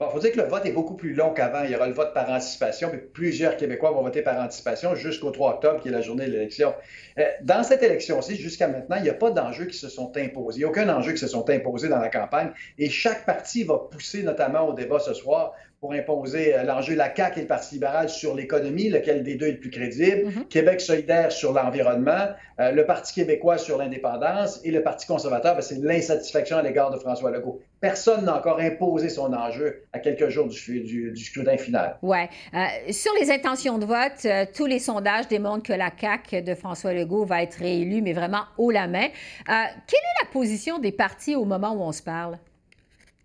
Il 0.08 0.12
faut 0.12 0.18
dire 0.18 0.32
que 0.32 0.40
le 0.40 0.48
vote 0.48 0.64
est 0.66 0.72
beaucoup 0.72 0.94
plus 0.94 1.14
long 1.14 1.32
qu'avant. 1.32 1.62
Il 1.64 1.70
y 1.70 1.76
aura 1.76 1.86
le 1.86 1.92
vote 1.92 2.14
par 2.14 2.28
anticipation, 2.30 2.90
puis 2.90 3.00
plusieurs 3.00 3.56
Québécois 3.56 3.90
vont 3.90 4.02
voter 4.02 4.22
par 4.22 4.40
anticipation 4.40 4.94
jusqu'au 4.94 5.30
3 5.30 5.54
octobre, 5.54 5.80
qui 5.80 5.88
est 5.88 5.92
la 5.92 6.00
journée 6.00 6.26
de 6.26 6.32
l'élection. 6.32 6.74
Euh, 7.18 7.24
dans 7.42 7.62
cette 7.62 7.82
élection-ci, 7.82 8.36
jusqu'à 8.36 8.68
maintenant, 8.68 8.96
il 8.96 9.02
n'y 9.02 9.10
a 9.10 9.14
pas 9.14 9.30
d'enjeux 9.30 9.66
qui 9.66 9.76
se 9.76 9.88
sont 9.88 10.16
imposés. 10.16 10.58
Il 10.58 10.60
n'y 10.60 10.64
a 10.64 10.68
aucun 10.68 10.88
enjeu 10.88 11.12
qui 11.12 11.18
se 11.18 11.28
sont 11.28 11.48
imposés 11.50 11.88
dans 11.88 12.00
la 12.00 12.08
campagne. 12.08 12.52
Et 12.78 12.88
chaque 12.90 13.26
parti 13.26 13.64
va 13.64 13.78
pousser, 13.90 14.22
notamment 14.22 14.68
au 14.68 14.72
débat 14.72 14.98
ce 14.98 15.14
soir, 15.14 15.54
pour 15.82 15.92
imposer 15.94 16.54
euh, 16.54 16.62
l'enjeu 16.62 16.94
la 16.94 17.12
CAQ 17.14 17.40
et 17.40 17.42
le 17.42 17.48
Parti 17.48 17.74
libéral 17.74 18.08
sur 18.08 18.36
l'économie, 18.36 18.88
lequel 18.88 19.24
des 19.24 19.34
deux 19.34 19.48
est 19.48 19.52
le 19.52 19.58
plus 19.58 19.70
crédible, 19.70 20.28
mm-hmm. 20.28 20.46
Québec 20.46 20.80
solidaire 20.80 21.32
sur 21.32 21.52
l'environnement, 21.52 22.28
euh, 22.60 22.70
le 22.70 22.86
Parti 22.86 23.12
québécois 23.14 23.58
sur 23.58 23.78
l'indépendance 23.78 24.60
et 24.62 24.70
le 24.70 24.84
Parti 24.84 25.08
conservateur, 25.08 25.56
ben, 25.56 25.60
c'est 25.60 25.82
l'insatisfaction 25.82 26.58
à 26.58 26.62
l'égard 26.62 26.92
de 26.92 26.98
François 26.98 27.32
Legault. 27.32 27.60
Personne 27.80 28.24
n'a 28.26 28.36
encore 28.36 28.60
imposé 28.60 29.08
son 29.08 29.32
enjeu 29.32 29.82
à 29.92 29.98
quelques 29.98 30.28
jours 30.28 30.46
du, 30.46 30.82
du, 30.82 31.16
scrutin 31.16 31.56
final. 31.56 31.98
Oui. 32.02 32.18
Euh, 32.54 32.58
sur 32.92 33.12
les 33.18 33.32
intentions 33.32 33.78
de 33.78 33.84
vote, 33.84 34.54
tous 34.54 34.66
les 34.66 34.78
sondages 34.78 35.26
démontrent 35.26 35.64
que 35.64 35.72
la 35.72 35.90
CAQ 36.00 36.42
de 36.42 36.54
François 36.54 36.92
Legault 36.92 37.24
va 37.24 37.42
être 37.42 37.56
réélue, 37.56 38.02
mais 38.02 38.12
vraiment 38.12 38.44
haut 38.56 38.70
la 38.70 38.86
main. 38.86 39.08
quelle 39.46 39.56
est 39.56 40.22
la 40.22 40.28
position 40.32 40.78
des 40.78 40.92
partis 40.92 41.34
au 41.34 41.44
moment 41.44 41.72
où 41.72 41.80
on 41.80 41.90
se 41.90 42.04
parle? 42.04 42.38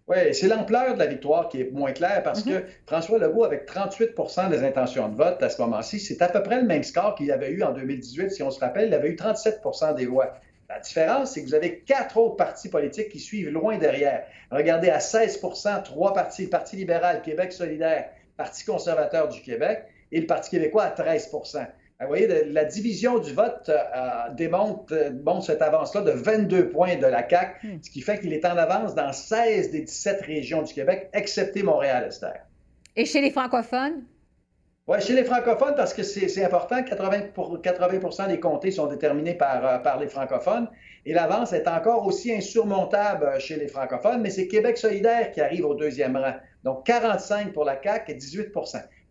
Oui, 0.07 0.33
c'est 0.33 0.47
l'ampleur 0.47 0.93
de 0.93 0.99
la 0.99 1.07
victoire 1.07 1.49
qui 1.49 1.59
est 1.59 1.71
moins 1.71 1.91
claire 1.91 2.23
parce 2.23 2.41
que 2.41 2.49
mhm. 2.49 2.63
François 2.85 3.19
Legault, 3.19 3.43
avec 3.43 3.69
38% 3.69 4.49
des 4.49 4.63
intentions 4.63 5.09
de 5.09 5.15
vote 5.15 5.43
à 5.43 5.49
ce 5.49 5.61
moment-ci, 5.61 5.99
c'est 5.99 6.21
à 6.21 6.29
peu 6.29 6.41
près 6.41 6.61
le 6.61 6.67
même 6.67 6.83
score 6.83 7.15
qu'il 7.15 7.29
avait 7.29 7.51
eu 7.51 7.61
en 7.61 7.73
2018. 7.73 8.31
Si 8.31 8.41
on 8.41 8.49
se 8.49 8.59
rappelle, 8.61 8.87
il 8.87 8.93
avait 8.93 9.09
eu 9.09 9.15
37% 9.15 9.95
des 9.95 10.05
voix. 10.05 10.33
La 10.69 10.79
différence, 10.79 11.31
c'est 11.31 11.41
que 11.41 11.47
vous 11.47 11.55
avez 11.55 11.79
quatre 11.79 12.17
autres 12.17 12.37
partis 12.37 12.69
politiques 12.69 13.09
qui 13.09 13.19
suivent 13.19 13.49
loin 13.49 13.77
derrière. 13.77 14.25
Regardez, 14.51 14.89
à 14.89 14.99
16 14.99 15.41
trois 15.83 16.13
partis, 16.13 16.43
le 16.43 16.49
Parti 16.49 16.77
libéral, 16.77 17.21
Québec 17.21 17.51
solidaire, 17.51 18.09
Parti 18.37 18.63
conservateur 18.63 19.27
du 19.27 19.41
Québec 19.41 19.83
et 20.11 20.21
le 20.21 20.27
Parti 20.27 20.51
québécois 20.51 20.83
à 20.83 20.91
13 20.91 21.31
vous 21.99 22.07
voyez, 22.07 22.27
la 22.45 22.65
division 22.65 23.17
du 23.17 23.33
vote 23.33 23.69
euh, 23.69 24.33
démontre, 24.35 24.93
euh, 24.93 25.41
cette 25.41 25.63
avance-là 25.63 26.01
de 26.01 26.11
22 26.11 26.69
points 26.69 26.95
de 26.95 27.07
la 27.07 27.27
CAQ, 27.27 27.67
hmm. 27.67 27.79
ce 27.81 27.89
qui 27.89 28.01
fait 28.01 28.19
qu'il 28.19 28.33
est 28.33 28.45
en 28.45 28.55
avance 28.55 28.93
dans 28.93 29.11
16 29.11 29.71
des 29.71 29.81
17 29.81 30.21
régions 30.21 30.61
du 30.61 30.73
Québec, 30.73 31.09
excepté 31.13 31.63
Montréal, 31.63 32.05
Esther. 32.07 32.45
Et 32.95 33.05
chez 33.05 33.21
les 33.21 33.31
francophones? 33.31 34.03
Oui, 34.87 35.01
chez 35.01 35.13
les 35.13 35.25
francophones, 35.25 35.73
parce 35.75 35.93
que 35.93 36.03
c'est 36.03 36.45
important, 36.45 36.81
80, 36.83 37.29
pour, 37.33 37.61
80 37.61 38.27
des 38.27 38.39
comtés 38.39 38.71
sont 38.71 38.87
déterminés 38.87 39.33
par, 39.33 39.65
euh, 39.65 39.77
par 39.79 39.99
les 39.99 40.07
francophones. 40.07 40.69
Et 41.05 41.13
l'avance 41.13 41.51
est 41.51 41.67
encore 41.67 42.05
aussi 42.05 42.31
insurmontable 42.31 43.39
chez 43.39 43.57
les 43.57 43.67
francophones, 43.67 44.21
mais 44.21 44.29
c'est 44.29 44.47
Québec 44.47 44.77
solidaire 44.77 45.31
qui 45.31 45.41
arrive 45.41 45.65
au 45.65 45.73
deuxième 45.73 46.15
rang. 46.15 46.35
Donc 46.63 46.85
45 46.85 47.53
pour 47.53 47.65
la 47.65 47.81
CAQ 47.81 48.11
et 48.11 48.15
18 48.15 48.51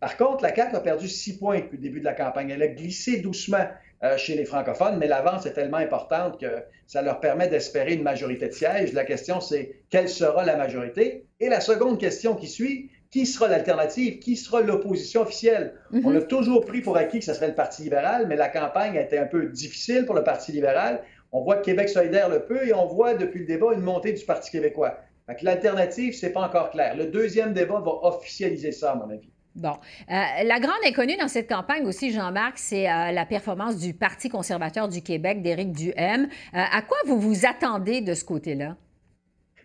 par 0.00 0.16
contre, 0.16 0.42
la 0.42 0.54
CAQ 0.54 0.76
a 0.76 0.80
perdu 0.80 1.08
six 1.08 1.38
points 1.38 1.60
depuis 1.60 1.76
le 1.76 1.82
début 1.82 2.00
de 2.00 2.04
la 2.04 2.12
campagne. 2.12 2.50
Elle 2.50 2.62
a 2.62 2.68
glissé 2.68 3.20
doucement 3.20 3.66
euh, 4.04 4.16
chez 4.18 4.34
les 4.34 4.44
francophones, 4.44 4.98
mais 4.98 5.06
l'avance 5.06 5.46
est 5.46 5.54
tellement 5.54 5.78
importante 5.78 6.38
que 6.38 6.62
ça 6.86 7.00
leur 7.00 7.18
permet 7.20 7.48
d'espérer 7.48 7.94
une 7.94 8.02
majorité 8.02 8.48
de 8.48 8.52
sièges. 8.52 8.92
La 8.92 9.04
question, 9.04 9.40
c'est 9.40 9.80
quelle 9.88 10.08
sera 10.08 10.44
la 10.44 10.56
majorité? 10.56 11.24
Et 11.40 11.48
la 11.48 11.60
seconde 11.60 11.98
question 11.98 12.34
qui 12.34 12.46
suit, 12.46 12.90
qui 13.10 13.24
sera 13.24 13.48
l'alternative? 13.48 14.18
Qui 14.18 14.36
sera 14.36 14.60
l'opposition 14.60 15.22
officielle? 15.22 15.74
Mm-hmm. 15.92 16.02
On 16.04 16.14
a 16.14 16.20
toujours 16.20 16.66
pris 16.66 16.82
pour 16.82 16.98
acquis 16.98 17.20
que 17.20 17.24
ce 17.24 17.32
serait 17.32 17.48
le 17.48 17.54
Parti 17.54 17.82
libéral, 17.82 18.26
mais 18.28 18.36
la 18.36 18.50
campagne 18.50 18.98
a 18.98 19.00
été 19.00 19.16
un 19.16 19.26
peu 19.26 19.46
difficile 19.46 20.04
pour 20.04 20.14
le 20.14 20.22
Parti 20.22 20.52
libéral. 20.52 21.02
On 21.32 21.42
voit 21.42 21.56
que 21.56 21.64
Québec 21.64 21.88
solidaire 21.88 22.28
le 22.28 22.44
peut 22.44 22.68
et 22.68 22.74
on 22.74 22.86
voit 22.86 23.14
depuis 23.14 23.40
le 23.40 23.46
débat 23.46 23.72
une 23.72 23.80
montée 23.80 24.12
du 24.12 24.24
Parti 24.24 24.50
québécois. 24.50 24.98
L'alternative, 25.42 26.14
c'est 26.14 26.30
pas 26.30 26.42
encore 26.42 26.70
clair. 26.70 26.96
Le 26.96 27.06
deuxième 27.06 27.52
débat 27.52 27.80
va 27.80 27.92
officialiser 28.02 28.72
ça, 28.72 28.92
à 28.92 28.94
mon 28.94 29.10
avis. 29.10 29.30
Bon. 29.56 29.72
Euh, 30.10 30.14
la 30.44 30.60
grande 30.60 30.76
inconnue 30.86 31.16
dans 31.16 31.28
cette 31.28 31.48
campagne 31.48 31.86
aussi, 31.86 32.12
Jean-Marc, 32.12 32.58
c'est 32.58 32.90
euh, 32.90 33.10
la 33.10 33.24
performance 33.24 33.78
du 33.78 33.94
Parti 33.94 34.28
conservateur 34.28 34.86
du 34.86 35.00
Québec, 35.00 35.40
d'Éric 35.40 35.72
Duhem. 35.72 36.24
Euh, 36.24 36.26
à 36.52 36.82
quoi 36.82 36.98
vous 37.06 37.18
vous 37.18 37.46
attendez 37.46 38.02
de 38.02 38.12
ce 38.12 38.22
côté-là? 38.22 38.76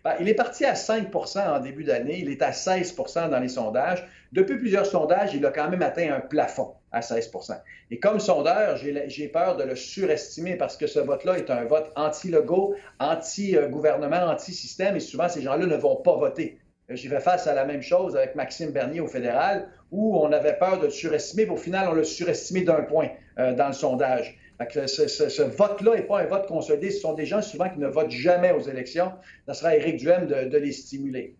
Ben, 0.02 0.14
il 0.18 0.28
est 0.30 0.34
parti 0.34 0.64
à 0.64 0.72
5% 0.72 1.46
en 1.46 1.60
début 1.60 1.84
d'année. 1.84 2.18
Il 2.20 2.30
est 2.30 2.40
à 2.40 2.52
16 2.52 2.96
dans 3.30 3.38
les 3.38 3.50
sondages. 3.50 4.08
Depuis 4.32 4.56
plusieurs 4.56 4.86
sondages, 4.86 5.34
il 5.34 5.44
a 5.44 5.50
quand 5.50 5.68
même 5.68 5.82
atteint 5.82 6.10
un 6.10 6.20
plafond 6.20 6.74
à 6.90 7.00
16% 7.00 7.60
Et 7.90 8.00
comme 8.00 8.18
sondeur, 8.18 8.78
j'ai 8.78 9.28
peur 9.28 9.56
de 9.56 9.64
le 9.64 9.76
surestimer 9.76 10.56
parce 10.56 10.78
que 10.78 10.86
ce 10.86 10.98
vote-là 11.00 11.36
est 11.36 11.50
un 11.50 11.64
vote 11.64 11.92
anti-logo, 11.96 12.74
anti-gouvernement, 12.98 14.24
anti-système 14.24 14.96
et 14.96 15.00
souvent 15.00 15.28
ces 15.28 15.42
gens-là 15.42 15.66
ne 15.66 15.76
vont 15.76 15.96
pas 15.96 16.16
voter. 16.16 16.58
J'y 16.88 17.08
vais 17.08 17.20
face 17.20 17.46
à 17.46 17.54
la 17.54 17.64
même 17.64 17.82
chose 17.82 18.16
avec 18.16 18.34
Maxime 18.34 18.70
Bernier 18.70 19.00
au 19.00 19.06
fédéral, 19.06 19.68
où 19.92 20.16
on 20.16 20.32
avait 20.32 20.58
peur 20.58 20.80
de 20.80 20.88
surestimer, 20.88 21.46
mais 21.46 21.52
au 21.52 21.56
final, 21.56 21.88
on 21.88 21.94
l'a 21.94 22.04
surestimé 22.04 22.62
d'un 22.62 22.82
point 22.82 23.10
euh, 23.38 23.54
dans 23.54 23.68
le 23.68 23.72
sondage. 23.72 24.38
ce, 24.58 25.42
vote-là 25.42 25.96
n'est 25.96 26.02
pas 26.02 26.22
un 26.22 26.26
vote 26.26 26.46
consolidé. 26.46 26.90
Ce 26.90 27.00
sont 27.00 27.14
des 27.14 27.26
gens 27.26 27.42
souvent 27.42 27.68
qui 27.68 27.78
ne 27.78 27.86
votent 27.86 28.10
jamais 28.10 28.52
aux 28.52 28.62
élections. 28.62 29.12
Ce 29.46 29.54
sera 29.54 29.76
Éric 29.76 29.98
Duhem 29.98 30.26
de 30.26 30.58
les 30.58 30.72
stimuler. 30.72 31.36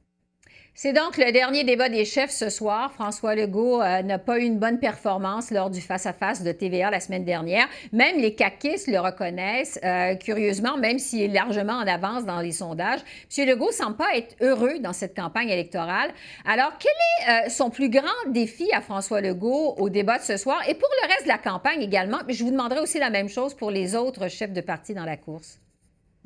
C'est 0.75 0.95
donc 0.95 1.19
le 1.19 1.31
dernier 1.33 1.65
débat 1.65 1.91
des 1.91 2.07
chefs 2.07 2.31
ce 2.31 2.49
soir. 2.49 2.91
François 2.93 3.35
Legault 3.35 3.83
euh, 3.83 4.01
n'a 4.01 4.19
pas 4.19 4.39
eu 4.39 4.45
une 4.45 4.59
bonne 4.59 4.81
performance 4.81 5.51
lors 5.51 5.69
du 5.69 5.83
face-à-face 5.83 6.43
de 6.43 6.51
TVA 6.51 6.91
la 6.91 6.99
semaine 6.99 7.27
dernière. 7.27 7.69
Même 7.93 8.19
les 8.19 8.35
caquistes 8.35 8.89
le 8.89 8.99
reconnaissent, 8.99 9.79
euh, 9.85 10.15
curieusement, 10.15 10.79
même 10.79 10.99
s'il 10.99 11.21
est 11.21 11.29
largement 11.29 11.75
en 11.75 11.87
avance 11.87 12.25
dans 12.25 12.41
les 12.41 12.53
sondages. 12.53 13.01
M. 13.37 13.49
Legault 13.49 13.69
ne 13.69 13.73
semble 13.73 13.97
pas 13.97 14.17
être 14.17 14.35
heureux 14.41 14.79
dans 14.81 14.95
cette 14.95 15.15
campagne 15.15 15.51
électorale. 15.51 16.11
Alors, 16.47 16.73
quel 16.79 16.91
est 16.91 17.47
euh, 17.47 17.51
son 17.51 17.69
plus 17.69 17.91
grand 17.91 18.09
défi 18.29 18.73
à 18.73 18.81
François 18.81 19.21
Legault 19.21 19.75
au 19.77 19.91
débat 19.91 20.17
de 20.17 20.25
ce 20.25 20.39
soir? 20.39 20.67
Et 20.67 20.73
pour 20.73 20.89
le 21.03 21.09
reste 21.09 21.25
de 21.25 21.29
la 21.29 21.39
campagne 21.39 21.83
également? 21.83 22.21
Je 22.31 22.43
vous 22.43 22.51
demanderai 22.51 22.81
aussi 22.81 22.99
la 22.99 23.11
même 23.11 23.29
chose 23.29 23.53
pour 23.53 23.71
les 23.71 23.95
autres 23.95 24.29
chefs 24.29 24.55
de 24.55 24.63
parti 24.63 24.95
dans 24.95 25.05
la 25.05 25.19
course. 25.19 25.59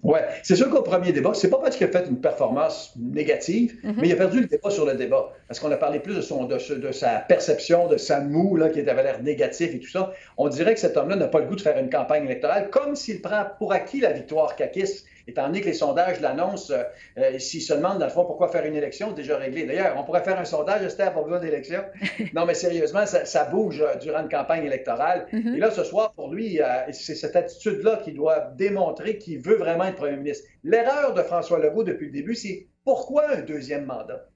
Oui, 0.03 0.21
c'est 0.43 0.57
sûr 0.57 0.71
qu'au 0.71 0.83
premier 0.83 1.11
débat, 1.13 1.33
c'est 1.35 1.51
pas 1.51 1.59
parce 1.59 1.77
qu'il 1.77 1.87
a 1.87 1.91
fait 1.91 2.07
une 2.07 2.21
performance 2.21 2.93
négative, 2.97 3.77
mm-hmm. 3.83 3.95
mais 3.97 4.09
il 4.09 4.13
a 4.13 4.17
perdu 4.17 4.41
le 4.41 4.47
débat 4.47 4.71
sur 4.71 4.87
le 4.87 4.95
débat. 4.95 5.33
Parce 5.49 5.59
qu'on 5.59 5.71
a 5.73 5.77
parlé 5.77 6.01
plus 6.01 6.15
de, 6.15 6.21
son, 6.21 6.45
de, 6.45 6.59
sa 6.93 7.19
perception, 7.21 7.89
de 7.89 7.97
sa 7.97 8.21
moue, 8.21 8.57
là, 8.57 8.69
qui 8.69 8.81
avait 8.81 9.03
l'air 9.03 9.23
négatif 9.23 9.75
et 9.75 9.81
tout 9.81 9.89
ça. 9.89 10.13
On 10.37 10.49
dirait 10.49 10.75
que 10.75 10.81
cet 10.81 10.97
homme-là 10.97 11.17
n'a 11.17 11.29
pas 11.29 11.41
le 11.41 11.47
goût 11.47 11.57
de 11.57 11.61
faire 11.61 11.79
une 11.79 11.91
campagne 11.91 12.25
électorale, 12.25 12.69
comme 12.71 12.95
s'il 12.95 13.21
prend 13.23 13.47
pour 13.59 13.73
acquis 13.73 14.01
la 14.01 14.13
victoire 14.13 14.55
caquiste 14.55 15.07
étant 15.27 15.47
donné 15.47 15.61
que 15.61 15.67
les 15.67 15.75
sondages 15.75 16.21
l'annoncent, 16.21 16.73
euh, 16.73 16.83
euh, 17.19 17.39
s'ils 17.39 17.63
se 17.63 17.75
demandent, 17.75 17.99
dans 17.99 18.07
le 18.07 18.13
fond, 18.13 18.25
pourquoi 18.25 18.49
faire 18.49 18.65
une 18.65 18.77
élection, 18.77 19.09
c'est 19.11 19.17
déjà 19.17 19.37
réglé. 19.37 19.65
D'ailleurs, 19.65 19.97
on 19.99 20.05
pourrait 20.05 20.23
faire 20.23 20.39
un 20.39 20.45
sondage, 20.45 20.83
Esther, 20.83 21.13
pour 21.13 21.25
besoin 21.25 21.41
d'élection. 21.41 21.83
non, 22.35 22.47
mais 22.47 22.55
sérieusement, 22.55 23.05
ça, 23.07 23.45
bouge 23.45 23.81
euh, 23.81 23.97
durant 23.97 24.21
une 24.21 24.29
campagne 24.29 24.65
électorale. 24.65 25.27
Mm-hmm. 25.33 25.55
Et 25.57 25.59
là, 25.59 25.71
ce 25.71 25.85
soir, 25.85 26.13
pour 26.15 26.33
lui, 26.33 26.61
c'est 26.93 27.15
cette 27.15 27.37
attitude-là 27.37 28.01
qu'il 28.05 28.15
doit 28.15 28.53
démontrer 28.57 29.19
qu'il 29.19 29.41
veut 29.41 29.57
vraiment 29.57 29.85
être 29.85 29.97
premier 29.97 30.17
ministre. 30.17 30.45
L'erreur 30.63 31.15
de 31.15 31.23
François 31.23 31.59
Legault 31.59 31.85
depuis 31.85 32.07
le 32.07 32.13
début, 32.13 32.35
c'est 32.35 32.69
pourquoi 32.85 33.31
un 33.31 33.41
deuxième 33.41 33.85
mandat? 33.85 34.29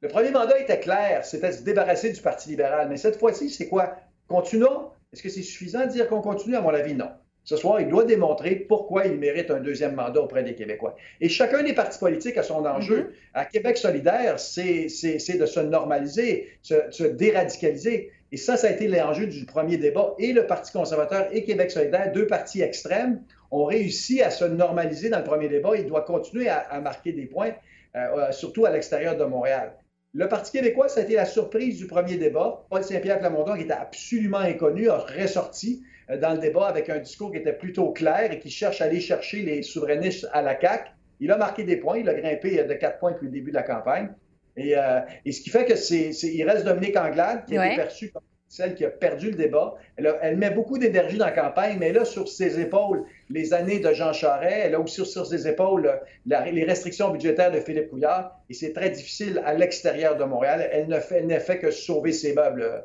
Le 0.00 0.08
premier 0.08 0.30
mandat 0.30 0.58
était 0.58 0.80
clair, 0.80 1.24
c'était 1.24 1.52
se 1.52 1.62
débarrasser 1.62 2.12
du 2.12 2.20
Parti 2.20 2.48
libéral. 2.48 2.88
Mais 2.88 2.96
cette 2.96 3.16
fois-ci, 3.16 3.50
c'est 3.50 3.68
quoi? 3.68 3.96
Continuons? 4.26 4.90
Est-ce 5.12 5.22
que 5.22 5.28
c'est 5.28 5.42
suffisant 5.42 5.86
de 5.86 5.90
dire 5.90 6.08
qu'on 6.08 6.22
continue? 6.22 6.56
À 6.56 6.60
mon 6.60 6.70
avis, 6.70 6.94
non. 6.94 7.10
Ce 7.44 7.56
soir, 7.56 7.80
il 7.80 7.88
doit 7.88 8.04
démontrer 8.04 8.54
pourquoi 8.54 9.06
il 9.06 9.18
mérite 9.18 9.50
un 9.50 9.60
deuxième 9.60 9.96
mandat 9.96 10.20
auprès 10.20 10.44
des 10.44 10.54
Québécois. 10.54 10.94
Et 11.20 11.28
chacun 11.28 11.62
des 11.62 11.72
partis 11.72 11.98
politiques 11.98 12.38
a 12.38 12.42
son 12.42 12.64
enjeu. 12.64 13.00
Mm-hmm. 13.00 13.34
À 13.34 13.44
Québec 13.46 13.76
solidaire, 13.76 14.38
c'est 14.38 14.86
de 14.86 15.46
se 15.46 15.60
normaliser, 15.60 16.48
se, 16.62 16.74
se 16.90 17.04
déradicaliser. 17.04 18.12
Et 18.30 18.36
ça, 18.36 18.56
ça 18.56 18.68
a 18.68 18.70
été 18.70 18.88
l'enjeu 18.88 19.26
du 19.26 19.44
premier 19.44 19.76
débat. 19.76 20.14
Et 20.18 20.32
le 20.32 20.46
Parti 20.46 20.72
conservateur 20.72 21.28
et 21.32 21.44
Québec 21.44 21.70
solidaire, 21.70 22.12
deux 22.12 22.26
partis 22.26 22.62
extrêmes, 22.62 23.22
ont 23.50 23.64
réussi 23.64 24.22
à 24.22 24.30
se 24.30 24.44
normaliser 24.44 25.10
dans 25.10 25.18
le 25.18 25.24
premier 25.24 25.48
débat. 25.48 25.76
Il 25.76 25.86
doit 25.86 26.02
continuer 26.02 26.48
à, 26.48 26.80
marquer 26.80 27.12
des 27.12 27.26
points, 27.26 27.52
euh, 27.96 27.98
euh, 27.98 28.32
surtout 28.32 28.64
à 28.64 28.70
l'extérieur 28.70 29.16
de 29.16 29.24
Montréal. 29.24 29.74
Le 30.14 30.28
Parti 30.28 30.52
québécois, 30.52 30.88
ça 30.88 31.00
a 31.00 31.02
été 31.02 31.14
la 31.14 31.26
surprise 31.26 31.76
du 31.76 31.86
premier 31.86 32.16
débat. 32.16 32.64
Paul 32.70 32.82
Saint-Pierre 32.82 33.18
Plamondon, 33.18 33.56
qui 33.56 33.62
était 33.62 33.72
absolument 33.72 34.38
inconnu, 34.38 34.88
a 34.88 34.98
ressorti. 34.98 35.82
Euh, 36.10 36.16
dans 36.18 36.32
le 36.32 36.38
débat 36.38 36.66
avec 36.66 36.90
un 36.90 36.98
discours 36.98 37.30
qui 37.30 37.38
était 37.38 37.52
plutôt 37.52 37.92
clair 37.92 38.32
et 38.32 38.38
qui 38.38 38.50
cherche 38.50 38.80
à 38.80 38.84
aller 38.84 39.00
chercher 39.00 39.42
les 39.42 39.62
souverainistes 39.62 40.28
à 40.32 40.42
la 40.42 40.58
CAQ. 40.60 40.90
Il 41.20 41.30
a 41.30 41.36
marqué 41.36 41.64
des 41.64 41.76
points, 41.76 41.98
il 41.98 42.08
a 42.08 42.14
grimpé 42.14 42.58
euh, 42.58 42.64
de 42.64 42.74
quatre 42.74 42.98
points 42.98 43.12
depuis 43.12 43.26
le 43.26 43.32
début 43.32 43.50
de 43.50 43.56
la 43.56 43.62
campagne. 43.62 44.08
Et, 44.56 44.76
euh, 44.76 45.00
ce 45.24 45.40
qui 45.40 45.50
fait 45.50 45.64
que 45.64 45.76
c'est, 45.76 46.10
il 46.10 46.44
reste 46.44 46.64
Dominique 46.64 46.96
Anglade, 46.96 47.46
qui 47.46 47.56
a 47.56 47.66
été 47.66 47.76
perçue 47.76 48.10
comme 48.10 48.22
celle 48.48 48.74
qui 48.74 48.84
a 48.84 48.90
perdu 48.90 49.30
le 49.30 49.36
débat. 49.36 49.76
Elle, 49.96 50.36
met 50.36 50.50
beaucoup 50.50 50.76
d'énergie 50.76 51.16
dans 51.16 51.24
la 51.24 51.32
campagne, 51.32 51.78
mais 51.80 51.90
là, 51.90 52.04
sur 52.04 52.28
ses 52.28 52.60
épaules, 52.60 53.04
les 53.30 53.54
années 53.54 53.78
de 53.78 53.94
Jean 53.94 54.12
Charest, 54.12 54.56
elle 54.64 54.74
a 54.74 54.80
aussi 54.80 55.06
sur 55.06 55.24
ses 55.24 55.48
épaules 55.48 55.90
les 56.26 56.64
restrictions 56.64 57.08
budgétaires 57.08 57.50
de 57.50 57.60
Philippe 57.60 57.88
Couillard, 57.88 58.38
et 58.50 58.52
c'est 58.52 58.74
très 58.74 58.90
difficile 58.90 59.40
à 59.46 59.54
l'extérieur 59.54 60.18
de 60.18 60.24
Montréal. 60.24 60.68
Elle 60.70 60.88
ne 60.88 61.00
fait, 61.00 61.22
ne 61.22 61.38
fait 61.38 61.60
que 61.60 61.70
sauver 61.70 62.12
ses 62.12 62.34
meubles 62.34 62.84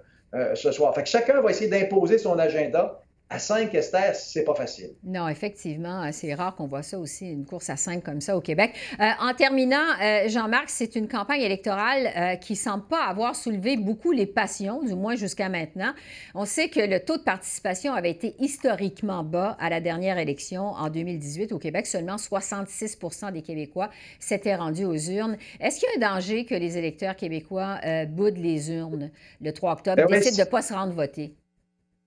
ce 0.53 0.71
soir. 0.71 0.95
Fait 0.95 1.03
que 1.03 1.09
chacun 1.09 1.41
va 1.41 1.49
essayer 1.49 1.69
d'imposer 1.69 2.17
son 2.17 2.39
agenda, 2.39 3.01
à 3.29 3.39
5, 3.39 3.73
Esther, 3.75 4.15
c'est 4.15 4.45
pas 4.45 4.55
facile. 4.55 4.91
Non, 5.03 5.27
effectivement, 5.27 6.01
hein, 6.01 6.13
c'est 6.13 6.33
rare 6.33 6.55
qu'on 6.55 6.67
voit 6.67 6.81
ça 6.81 6.97
aussi, 6.97 7.29
une 7.29 7.45
course 7.45 7.69
à 7.69 7.75
5 7.75 8.01
comme 8.01 8.21
ça 8.21 8.37
au 8.37 8.41
Québec. 8.41 8.73
Euh, 9.01 9.09
en 9.19 9.33
terminant, 9.33 9.83
euh, 10.01 10.29
Jean-Marc, 10.29 10.69
c'est 10.69 10.95
une 10.95 11.09
campagne 11.09 11.41
électorale 11.41 12.09
euh, 12.15 12.35
qui 12.37 12.55
semble 12.55 12.85
pas 12.85 13.03
avoir 13.03 13.35
soulevé 13.35 13.75
beaucoup 13.75 14.13
les 14.13 14.27
passions, 14.27 14.81
du 14.81 14.95
moins 14.95 15.15
jusqu'à 15.15 15.49
maintenant. 15.49 15.93
On 16.35 16.45
sait 16.45 16.69
que 16.69 16.79
le 16.79 17.01
taux 17.01 17.17
de 17.17 17.23
participation 17.23 17.93
avait 17.93 18.11
été 18.11 18.33
historiquement 18.39 19.23
bas 19.23 19.57
à 19.59 19.69
la 19.69 19.81
dernière 19.81 20.17
élection 20.17 20.67
en 20.67 20.89
2018 20.89 21.51
au 21.51 21.59
Québec. 21.59 21.85
Seulement 21.85 22.15
66% 22.15 23.33
des 23.33 23.41
Québécois 23.41 23.89
s'étaient 24.19 24.55
rendus 24.55 24.85
aux 24.85 24.95
urnes. 24.95 25.37
Est-ce 25.59 25.79
qu'il 25.81 25.89
y 25.89 26.01
a 26.01 26.07
un 26.07 26.13
danger 26.15 26.45
que 26.45 26.55
les 26.55 26.77
électeurs 26.77 27.17
québécois 27.17 27.79
boudent 28.07 28.37
les 28.37 28.71
urnes? 28.71 29.11
Le 29.41 29.51
3 29.51 29.73
octobre, 29.73 29.97
ben, 29.97 30.07
décident 30.07 30.37
de 30.37 30.41
ne 30.41 30.51
pas 30.51 30.61
se 30.61 30.73
rendre 30.73 30.93
voter? 30.93 31.33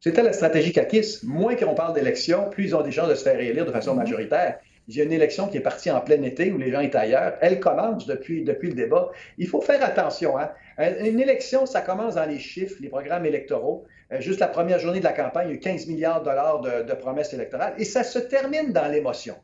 C'était 0.02 0.22
la 0.22 0.32
stratégie 0.32 0.72
CAQIS. 0.72 1.20
Moins 1.24 1.56
qu'on 1.56 1.74
parle 1.74 1.94
d'élection, 1.94 2.48
plus 2.48 2.64
ils 2.64 2.74
ont 2.74 2.80
des 2.80 2.90
chances 2.90 3.10
de 3.10 3.14
se 3.14 3.22
faire 3.22 3.38
élire 3.38 3.66
de 3.66 3.70
façon 3.70 3.92
mhm. 3.92 3.98
majoritaire. 3.98 4.58
Il 4.88 4.96
y 4.96 5.00
a 5.02 5.04
une 5.04 5.12
élection 5.12 5.46
qui 5.46 5.58
est 5.58 5.62
partie 5.62 5.90
en 5.90 6.00
plein 6.00 6.22
été 6.22 6.50
où 6.50 6.56
les 6.56 6.72
gens 6.72 6.80
étaient 6.80 6.96
ailleurs. 6.96 7.34
Elle 7.42 7.60
commence 7.60 8.06
depuis, 8.06 8.42
depuis 8.42 8.70
le 8.70 8.74
débat. 8.74 9.10
Il 9.36 9.46
faut 9.46 9.60
faire 9.60 9.84
attention. 9.84 10.38
Hein? 10.38 10.50
Une 10.78 11.20
élection, 11.20 11.66
ça 11.66 11.82
commence 11.82 12.14
dans 12.14 12.24
les 12.24 12.38
chiffres, 12.38 12.76
les 12.80 12.88
programmes 12.88 13.26
électoraux. 13.26 13.84
Euh, 14.10 14.20
juste 14.20 14.40
la 14.40 14.48
première 14.48 14.78
journée 14.78 15.00
de 15.00 15.04
la 15.04 15.12
campagne, 15.12 15.48
il 15.48 15.50
y 15.50 15.52
a 15.52 15.56
eu 15.56 15.60
15 15.60 15.86
milliards 15.86 16.20
de 16.20 16.24
dollars 16.24 16.60
de 16.62 16.94
promesses 16.94 17.34
électorales. 17.34 17.74
Et 17.76 17.84
ça 17.84 18.02
se 18.02 18.18
termine 18.18 18.72
dans 18.72 18.90
l'émotion. 18.90 19.36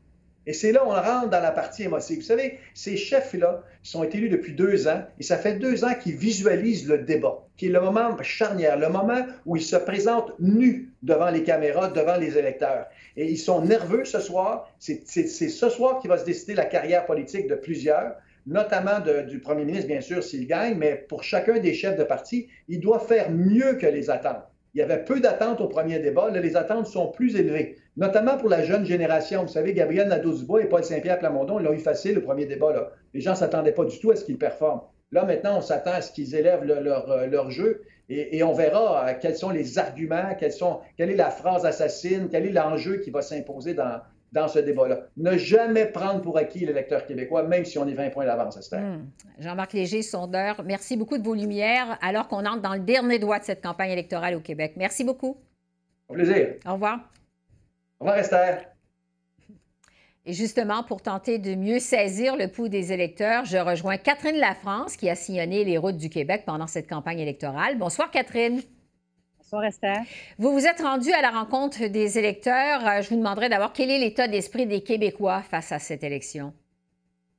Et 0.47 0.53
c'est 0.53 0.71
là 0.71 0.83
où 0.85 0.87
on 0.87 0.93
rentre 0.93 1.29
dans 1.29 1.41
la 1.41 1.51
partie 1.51 1.83
émotive. 1.83 2.19
Vous 2.19 2.23
savez, 2.23 2.57
ces 2.73 2.95
chefs-là 2.95 3.63
sont 3.83 4.05
élus 4.05 4.29
depuis 4.29 4.53
deux 4.53 4.87
ans 4.87 5.03
et 5.19 5.23
ça 5.23 5.37
fait 5.37 5.55
deux 5.55 5.83
ans 5.83 5.93
qu'ils 6.01 6.15
visualisent 6.15 6.87
le 6.87 6.99
débat, 6.99 7.45
qui 7.57 7.65
est 7.65 7.69
le 7.69 7.81
moment 7.81 8.15
charnière, 8.23 8.79
le 8.79 8.87
moment 8.87 9.25
où 9.45 9.57
ils 9.57 9.61
se 9.61 9.75
présentent 9.75 10.31
nus 10.39 10.93
devant 11.03 11.29
les 11.29 11.43
caméras, 11.43 11.89
devant 11.89 12.15
les 12.15 12.37
électeurs. 12.37 12.85
Et 13.17 13.29
ils 13.29 13.37
sont 13.37 13.61
nerveux 13.61 14.05
ce 14.05 14.21
soir. 14.21 14.73
C'est 14.79 15.05
ce 15.05 15.69
soir 15.69 15.99
qui 15.99 16.07
va 16.07 16.17
se 16.17 16.23
décider 16.25 16.55
la 16.55 16.65
carrière 16.65 17.05
politique 17.05 17.47
de 17.47 17.55
plusieurs 17.55 18.13
notamment 18.49 19.01
du 19.27 19.39
premier 19.39 19.65
ministre, 19.65 19.87
bien 19.87 19.99
sûr, 19.99 20.23
s'il 20.23 20.47
gagne, 20.47 20.77
mais 20.77 20.95
pour 20.95 21.21
chacun 21.21 21.59
des 21.59 21.73
chefs 21.73 21.97
de 21.97 22.05
parti, 22.05 22.47
il 22.69 22.79
doit 22.79 22.99
faire 22.99 23.29
mieux 23.29 23.73
que 23.73 23.85
les 23.85 24.09
attentes. 24.09 24.45
Il 24.73 24.79
y 24.79 24.83
avait 24.83 25.03
peu 25.03 25.19
d'attentes 25.19 25.59
au 25.59 25.67
premier 25.67 25.99
débat. 25.99 26.29
Là, 26.29 26.39
les 26.39 26.55
attentes 26.55 26.87
sont 26.87 27.07
plus 27.11 27.35
élevées, 27.35 27.77
notamment 27.97 28.37
pour 28.37 28.47
la 28.47 28.63
jeune 28.63 28.85
génération. 28.85 29.41
Vous 29.41 29.51
savez, 29.51 29.73
Gabriel 29.73 30.07
Nadeau-Dubois 30.07 30.61
et 30.61 30.65
Paul 30.69 30.83
Saint-Pierre 30.83 31.19
Plamondon 31.19 31.59
l'ont 31.59 31.73
eu 31.73 31.79
facile 31.79 32.19
au 32.19 32.21
premier 32.21 32.45
débat. 32.45 32.71
Là. 32.71 32.91
Les 33.13 33.21
gens 33.21 33.31
ne 33.31 33.37
s'attendaient 33.37 33.73
pas 33.73 33.85
du 33.85 33.99
tout 33.99 34.11
à 34.11 34.15
ce 34.15 34.23
qu'ils 34.23 34.37
performent. 34.37 34.81
Là, 35.11 35.25
maintenant, 35.25 35.57
on 35.57 35.61
s'attend 35.61 35.93
à 35.93 36.01
ce 36.01 36.11
qu'ils 36.11 36.35
élèvent 36.35 36.63
leur, 36.63 37.09
euh, 37.09 37.27
leur, 37.27 37.49
jeu 37.49 37.81
et, 38.09 38.43
on 38.43 38.53
verra 38.53 39.07
euh, 39.07 39.13
quels 39.19 39.35
sont 39.35 39.49
les 39.49 39.79
arguments, 39.79 40.35
quels 40.37 40.51
sont, 40.51 40.79
quelle 40.97 41.09
est 41.09 41.15
la 41.15 41.29
phrase 41.29 41.65
assassine, 41.65 42.27
quel 42.29 42.45
est 42.45 42.51
l'enjeu 42.51 42.97
qui 42.97 43.09
va 43.09 43.21
s'imposer 43.21 43.73
dans, 43.73 44.01
dans 44.33 44.49
ce 44.49 44.59
débat-là. 44.59 45.07
Ne 45.15 45.37
jamais 45.37 45.85
prendre 45.85 46.21
pour 46.21 46.37
acquis 46.37 46.65
l'électeur 46.65 47.05
québécois, 47.05 47.43
même 47.43 47.63
si 47.63 47.77
on 47.77 47.87
est 47.87 47.93
20 47.93 48.09
points 48.09 48.25
d'avance, 48.25 48.57
Esther. 48.57 48.81
Hmm. 48.81 49.09
Jean-Marc 49.39 49.73
Léger, 49.73 50.01
sondeur, 50.01 50.61
merci 50.65 50.97
beaucoup 50.97 51.17
de 51.17 51.23
vos 51.23 51.33
lumières 51.33 51.97
alors 52.01 52.27
qu'on 52.27 52.45
entre 52.45 52.61
dans 52.61 52.73
le 52.73 52.81
dernier 52.81 53.17
doigt 53.17 53.39
de 53.39 53.45
cette 53.45 53.63
campagne 53.63 53.91
électorale 53.91 54.35
au 54.35 54.41
Québec. 54.41 54.73
Merci 54.75 55.05
beaucoup. 55.05 55.37
Au 56.09 56.13
plaisir. 56.13 56.55
Au 56.65 56.73
revoir. 56.73 56.99
Au 57.99 58.05
revoir, 58.05 58.19
Esther. 58.19 58.65
Et 60.25 60.33
justement, 60.33 60.83
pour 60.83 61.01
tenter 61.01 61.39
de 61.39 61.55
mieux 61.55 61.79
saisir 61.79 62.35
le 62.35 62.49
pouls 62.49 62.67
des 62.67 62.91
électeurs, 62.91 63.45
je 63.45 63.57
rejoins 63.57 63.97
Catherine 63.97 64.35
Lafrance 64.35 64.97
qui 64.97 65.09
a 65.09 65.15
sillonné 65.15 65.63
les 65.63 65.77
routes 65.77 65.95
du 65.95 66.09
Québec 66.09 66.43
pendant 66.45 66.67
cette 66.67 66.89
campagne 66.89 67.19
électorale. 67.19 67.77
Bonsoir, 67.77 68.11
Catherine. 68.11 68.61
Bonsoir, 69.37 69.63
Esther. 69.63 70.01
Vous 70.37 70.51
vous 70.51 70.67
êtes 70.67 70.81
rendu 70.81 71.13
à 71.13 71.21
la 71.21 71.31
rencontre 71.31 71.87
des 71.87 72.19
électeurs. 72.19 72.85
Euh, 72.85 73.01
je 73.01 73.09
vous 73.09 73.15
demanderai 73.15 73.47
d'abord 73.47 73.71
quel 73.71 73.89
est 73.89 73.99
l'état 73.99 74.27
d'esprit 74.27 74.67
des 74.67 74.81
Québécois 74.81 75.41
face 75.43 75.71
à 75.71 75.79
cette 75.79 76.03
élection? 76.03 76.53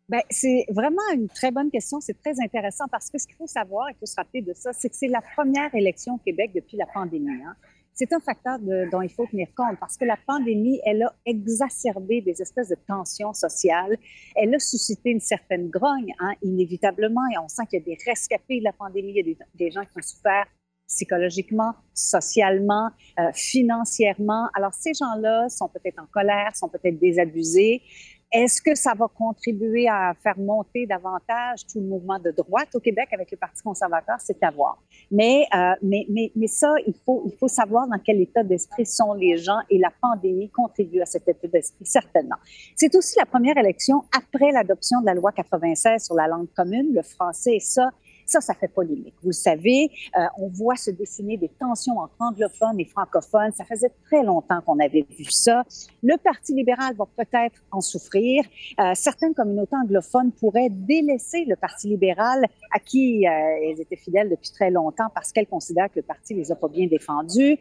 Bien, 0.08 0.20
c'est 0.30 0.64
vraiment 0.70 1.02
une 1.12 1.28
très 1.28 1.50
bonne 1.50 1.70
question. 1.70 2.00
C'est 2.00 2.18
très 2.18 2.40
intéressant 2.42 2.86
parce 2.90 3.10
que 3.10 3.18
ce 3.18 3.26
qu'il 3.26 3.36
faut 3.36 3.46
savoir, 3.46 3.90
il 3.90 3.96
faut 4.00 4.06
se 4.06 4.16
rappeler 4.16 4.40
de 4.40 4.54
ça, 4.54 4.72
c'est 4.72 4.88
que 4.88 4.96
c'est 4.96 5.08
la 5.08 5.20
première 5.20 5.74
élection 5.74 6.14
au 6.14 6.18
Québec 6.18 6.52
depuis 6.54 6.78
la 6.78 6.86
pandémie. 6.86 7.42
Hein. 7.44 7.54
C'est 7.98 8.12
un 8.12 8.20
facteur 8.20 8.60
dont 8.60 9.02
il 9.02 9.10
faut 9.10 9.26
tenir 9.26 9.48
compte 9.56 9.76
parce 9.80 9.96
que 9.96 10.04
la 10.04 10.16
pandémie, 10.24 10.80
elle 10.84 11.02
a 11.02 11.12
exacerbé 11.26 12.20
des 12.20 12.40
espèces 12.40 12.68
de 12.68 12.76
tensions 12.86 13.32
sociales. 13.32 13.98
Elle 14.36 14.54
a 14.54 14.60
suscité 14.60 15.10
une 15.10 15.18
certaine 15.18 15.68
grogne, 15.68 16.14
hein, 16.20 16.30
inévitablement, 16.40 17.22
et 17.34 17.38
on 17.38 17.48
sent 17.48 17.62
qu'il 17.68 17.80
y 17.80 17.82
a 17.82 17.84
des 17.84 17.98
rescapés 18.06 18.60
de 18.60 18.64
la 18.64 18.72
pandémie. 18.72 19.14
Il 19.16 19.26
y 19.26 19.32
a 19.32 19.34
des, 19.52 19.70
gens 19.72 19.82
qui 19.82 19.90
ont 19.96 20.02
souffert 20.02 20.46
psychologiquement, 20.86 21.74
socialement, 21.92 22.90
euh, 23.18 23.32
financièrement. 23.34 24.48
Alors, 24.54 24.74
ces 24.74 24.94
gens-là 24.94 25.48
sont 25.48 25.68
peut-être 25.68 25.98
en 26.00 26.06
colère, 26.06 26.54
sont 26.54 26.68
peut-être 26.68 27.00
désabusés. 27.00 27.82
Est-ce 28.30 28.60
que 28.60 28.74
ça 28.74 28.92
va 28.94 29.06
contribuer 29.08 29.88
à 29.88 30.12
faire 30.22 30.38
monter 30.38 30.84
davantage 30.86 31.66
tout 31.66 31.80
le 31.80 31.86
mouvement 31.86 32.18
de 32.18 32.30
droite 32.30 32.68
au 32.74 32.80
Québec 32.80 33.08
avec 33.12 33.30
le 33.30 33.38
Parti 33.38 33.62
conservateur? 33.62 34.16
C'est 34.18 34.42
à 34.42 34.50
voir. 34.50 34.82
Mais, 35.10 35.46
euh, 35.54 35.72
mais, 35.80 36.04
mais, 36.10 36.30
mais 36.36 36.46
ça, 36.46 36.70
il 36.86 36.94
faut, 37.06 37.22
il 37.24 37.32
faut 37.38 37.48
savoir 37.48 37.88
dans 37.88 37.98
quel 37.98 38.20
état 38.20 38.42
d'esprit 38.42 38.84
sont 38.84 39.14
les 39.14 39.38
gens 39.38 39.58
et 39.70 39.78
la 39.78 39.90
pandémie 40.02 40.50
contribue 40.50 41.00
à 41.00 41.06
cet 41.06 41.26
état 41.26 41.48
d'esprit, 41.48 41.86
certainement. 41.86 42.36
C'est 42.76 42.94
aussi 42.94 43.18
la 43.18 43.24
première 43.24 43.56
élection 43.56 44.02
après 44.14 44.52
l'adoption 44.52 45.00
de 45.00 45.06
la 45.06 45.14
loi 45.14 45.32
96 45.32 46.04
sur 46.04 46.14
la 46.14 46.26
langue 46.26 46.48
commune, 46.54 46.92
le 46.94 47.02
français, 47.02 47.56
et 47.56 47.60
ça, 47.60 47.88
ça, 48.28 48.40
ça 48.40 48.54
fait 48.54 48.68
polémique. 48.68 49.14
Vous 49.22 49.30
le 49.30 49.32
savez, 49.32 49.90
euh, 50.16 50.26
on 50.38 50.48
voit 50.48 50.76
se 50.76 50.90
dessiner 50.90 51.36
des 51.36 51.48
tensions 51.48 51.98
entre 51.98 52.14
anglophones 52.20 52.78
et 52.78 52.84
francophones. 52.84 53.52
Ça 53.52 53.64
faisait 53.64 53.90
très 54.04 54.22
longtemps 54.22 54.60
qu'on 54.60 54.78
avait 54.78 55.06
vu 55.10 55.24
ça. 55.30 55.64
Le 56.02 56.16
Parti 56.16 56.54
libéral 56.54 56.94
va 56.96 57.06
peut-être 57.16 57.60
en 57.70 57.80
souffrir. 57.80 58.44
Euh, 58.80 58.92
certaines 58.94 59.34
communautés 59.34 59.76
anglophones 59.76 60.32
pourraient 60.32 60.70
délaisser 60.70 61.44
le 61.46 61.56
Parti 61.56 61.88
libéral 61.88 62.44
à 62.70 62.78
qui 62.78 63.26
euh, 63.26 63.30
elles 63.30 63.80
étaient 63.80 63.96
fidèles 63.96 64.28
depuis 64.28 64.50
très 64.50 64.70
longtemps 64.70 65.08
parce 65.14 65.32
qu'elles 65.32 65.46
considèrent 65.46 65.88
que 65.88 65.96
le 65.96 66.02
parti 66.02 66.34
les 66.34 66.52
a 66.52 66.54
pas 66.54 66.68
bien 66.68 66.86
défendus 66.86 67.58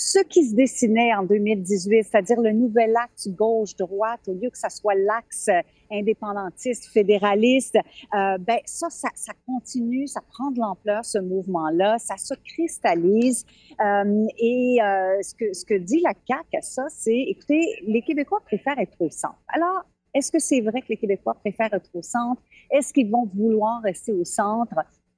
ce 0.00 0.18
qui 0.20 0.46
se 0.46 0.54
dessinait 0.54 1.14
en 1.14 1.24
2018, 1.24 2.04
c'est-à-dire 2.04 2.40
le 2.40 2.52
nouvel 2.52 2.96
axe 2.96 3.28
gauche-droite, 3.28 4.20
au 4.28 4.32
lieu 4.32 4.48
que 4.48 4.56
ça 4.56 4.70
soit 4.70 4.94
l'axe 4.94 5.50
indépendantiste, 5.90 6.86
fédéraliste, 6.86 7.76
euh, 8.14 8.38
ben 8.38 8.58
ça, 8.64 8.88
ça, 8.88 9.32
continue, 9.46 10.06
ça 10.06 10.22
prend 10.26 10.52
de 10.52 10.58
l'ampleur, 10.58 11.04
ce 11.04 11.18
mouvement-là, 11.18 11.98
ça 11.98 12.16
se 12.16 12.32
cristallise. 12.32 13.44
Euh, 13.78 14.26
et 14.38 14.78
euh, 14.82 15.20
ce, 15.20 15.34
que, 15.34 15.52
ce 15.52 15.66
que 15.66 15.74
dit 15.74 16.00
la 16.00 16.14
CAQ 16.26 16.56
à 16.56 16.62
ça, 16.62 16.86
c'est, 16.88 17.18
écoutez, 17.28 17.60
les 17.82 18.00
Québécois 18.00 18.40
préfèrent 18.46 18.78
être 18.78 18.96
au 19.00 19.10
centre. 19.10 19.42
Alors, 19.48 19.84
est-ce 20.14 20.32
que 20.32 20.38
c'est 20.38 20.62
vrai 20.62 20.80
que 20.80 20.88
les 20.88 20.96
Québécois 20.96 21.34
préfèrent 21.34 21.74
être 21.74 21.90
au 21.92 22.00
centre? 22.00 22.40
Est-ce 22.70 22.94
qu'ils 22.94 23.10
vont 23.10 23.26
vouloir 23.26 23.82
rester 23.82 24.12
au 24.12 24.24
centre? 24.24 24.76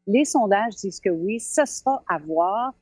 Les 0.08 0.24
sondages 0.24 0.74
disent 0.74 0.98
que 0.98 1.10
oui, 1.10 1.38
ce 1.38 1.64
sera 1.66 2.02
à 2.08 2.18
voir 2.18 2.72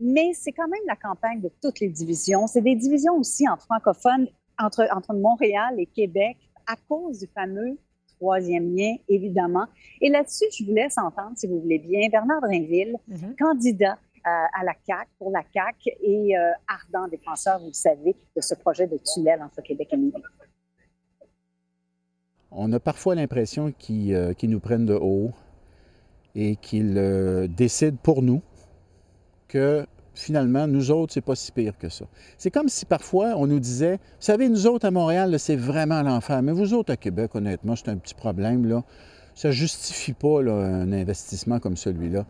mais 0.00 0.32
c'est 0.34 0.52
quand 0.52 0.68
même 0.68 0.80
la 0.86 0.96
campagne 0.96 1.40
de 1.40 1.50
toutes 1.62 1.80
les 1.80 1.88
divisions. 1.88 2.46
C'est 2.46 2.62
des 2.62 2.74
divisions 2.74 3.14
aussi 3.14 3.48
en 3.48 3.56
francophone 3.56 4.28
entre, 4.58 4.86
entre 4.94 5.14
Montréal 5.14 5.74
et 5.78 5.86
Québec 5.86 6.36
à 6.66 6.76
cause 6.88 7.20
du 7.20 7.26
fameux 7.28 7.78
troisième 8.16 8.74
lien, 8.74 8.94
évidemment. 9.08 9.66
Et 10.00 10.08
là-dessus, 10.08 10.46
je 10.56 10.64
vous 10.64 10.72
laisse 10.72 10.96
entendre, 10.98 11.32
si 11.36 11.46
vous 11.46 11.60
voulez 11.60 11.78
bien, 11.78 12.08
Bernard 12.08 12.40
Drinville, 12.40 12.96
mm-hmm. 13.10 13.36
candidat 13.36 13.98
euh, 14.26 14.30
à 14.30 14.64
la 14.64 14.72
CAQ, 14.86 15.10
pour 15.18 15.30
la 15.30 15.42
CAQ 15.52 15.90
et 16.02 16.36
euh, 16.36 16.50
ardent 16.68 17.08
défenseur, 17.08 17.58
vous 17.58 17.66
le 17.66 17.72
savez, 17.72 18.16
de 18.36 18.40
ce 18.40 18.54
projet 18.54 18.86
de 18.86 18.98
tunnel 19.12 19.42
entre 19.42 19.60
Québec 19.62 19.88
et 19.92 19.96
Lévis. 19.96 20.22
On 22.50 22.72
a 22.72 22.80
parfois 22.80 23.14
l'impression 23.14 23.72
qu'ils 23.72 24.14
euh, 24.14 24.32
nous 24.44 24.60
prennent 24.60 24.86
de 24.86 24.94
haut 24.94 25.32
et 26.36 26.56
qu'ils 26.56 27.48
décident 27.54 27.98
pour 28.02 28.22
nous 28.22 28.42
que 29.48 29.86
finalement, 30.14 30.66
nous 30.66 30.90
autres, 30.90 31.12
c'est 31.12 31.20
pas 31.20 31.34
si 31.34 31.50
pire 31.52 31.76
que 31.78 31.88
ça. 31.88 32.04
C'est 32.38 32.50
comme 32.50 32.68
si 32.68 32.86
parfois 32.86 33.34
on 33.36 33.46
nous 33.46 33.60
disait, 33.60 33.96
vous 33.96 34.20
savez, 34.20 34.48
nous 34.48 34.66
autres 34.66 34.86
à 34.86 34.90
Montréal, 34.90 35.38
c'est 35.38 35.56
vraiment 35.56 36.02
l'enfer, 36.02 36.42
mais 36.42 36.52
vous 36.52 36.72
autres 36.72 36.92
à 36.92 36.96
Québec, 36.96 37.34
honnêtement, 37.34 37.74
c'est 37.76 37.88
un 37.88 37.96
petit 37.96 38.14
problème, 38.14 38.66
là. 38.66 38.84
Ça 39.34 39.50
justifie 39.50 40.12
pas 40.12 40.42
un 40.42 40.92
investissement 40.92 41.58
comme 41.58 41.76
celui-là. 41.76 42.24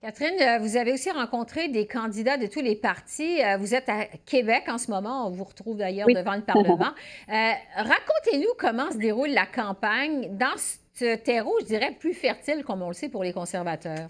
Catherine, 0.00 0.40
euh, 0.40 0.58
vous 0.58 0.76
avez 0.76 0.92
aussi 0.92 1.10
rencontré 1.10 1.68
des 1.68 1.88
candidats 1.88 2.36
de 2.36 2.46
tous 2.46 2.60
les 2.60 2.76
partis. 2.76 3.42
Euh, 3.42 3.56
vous 3.56 3.74
êtes 3.74 3.88
à 3.88 4.04
Québec 4.26 4.62
en 4.68 4.78
ce 4.78 4.92
moment. 4.92 5.26
On 5.26 5.30
vous 5.30 5.42
retrouve 5.42 5.76
d'ailleurs 5.76 6.06
devant 6.06 6.36
le 6.36 6.42
Parlement. 6.42 6.78
Euh, 7.28 7.52
racontez-nous 7.76 8.54
comment 8.58 8.90
se 8.90 8.96
déroule 8.96 9.30
la 9.30 9.44
campagne 9.44 10.36
dans 10.38 10.56
ce 10.94 11.16
terreau, 11.16 11.54
je 11.60 11.66
dirais, 11.66 11.94
plus 11.98 12.14
fertile, 12.14 12.64
comme 12.64 12.80
on 12.80 12.88
le 12.88 12.94
sait, 12.94 13.10
pour 13.10 13.22
les 13.22 13.32
conservateurs. 13.34 14.08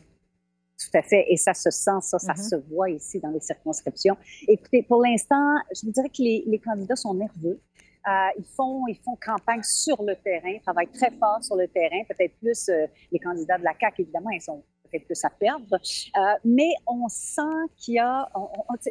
Tout 0.78 0.96
à 0.96 1.02
fait. 1.02 1.24
Et 1.28 1.36
ça 1.36 1.54
se 1.54 1.70
sent, 1.70 2.00
ça, 2.02 2.18
ça 2.18 2.32
mm-hmm. 2.32 2.50
se 2.50 2.56
voit 2.70 2.90
ici 2.90 3.18
dans 3.18 3.30
les 3.30 3.40
circonscriptions. 3.40 4.16
Écoutez, 4.46 4.82
pour 4.82 5.02
l'instant, 5.02 5.56
je 5.74 5.86
vous 5.86 5.92
dirais 5.92 6.08
que 6.08 6.22
les, 6.22 6.44
les 6.46 6.58
candidats 6.60 6.96
sont 6.96 7.14
nerveux. 7.14 7.60
Euh, 8.06 8.10
ils, 8.38 8.44
font, 8.56 8.86
ils 8.86 8.96
font 8.96 9.18
campagne 9.20 9.62
sur 9.62 10.02
le 10.02 10.14
terrain, 10.14 10.56
travaillent 10.62 10.92
très 10.92 11.10
fort 11.10 11.42
sur 11.42 11.56
le 11.56 11.66
terrain, 11.66 12.02
peut-être 12.08 12.34
plus 12.38 12.68
euh, 12.68 12.86
les 13.10 13.18
candidats 13.18 13.58
de 13.58 13.64
la 13.64 13.74
CAQ, 13.78 14.02
évidemment, 14.02 14.30
ils 14.30 14.40
sont 14.40 14.62
peut-être 14.84 15.04
plus 15.04 15.22
à 15.24 15.30
perdre. 15.30 15.74
Euh, 15.74 16.20
mais 16.44 16.70
on 16.86 17.08
sent 17.08 17.42
qu'il 17.76 17.94
y 17.94 17.98
a, 17.98 18.30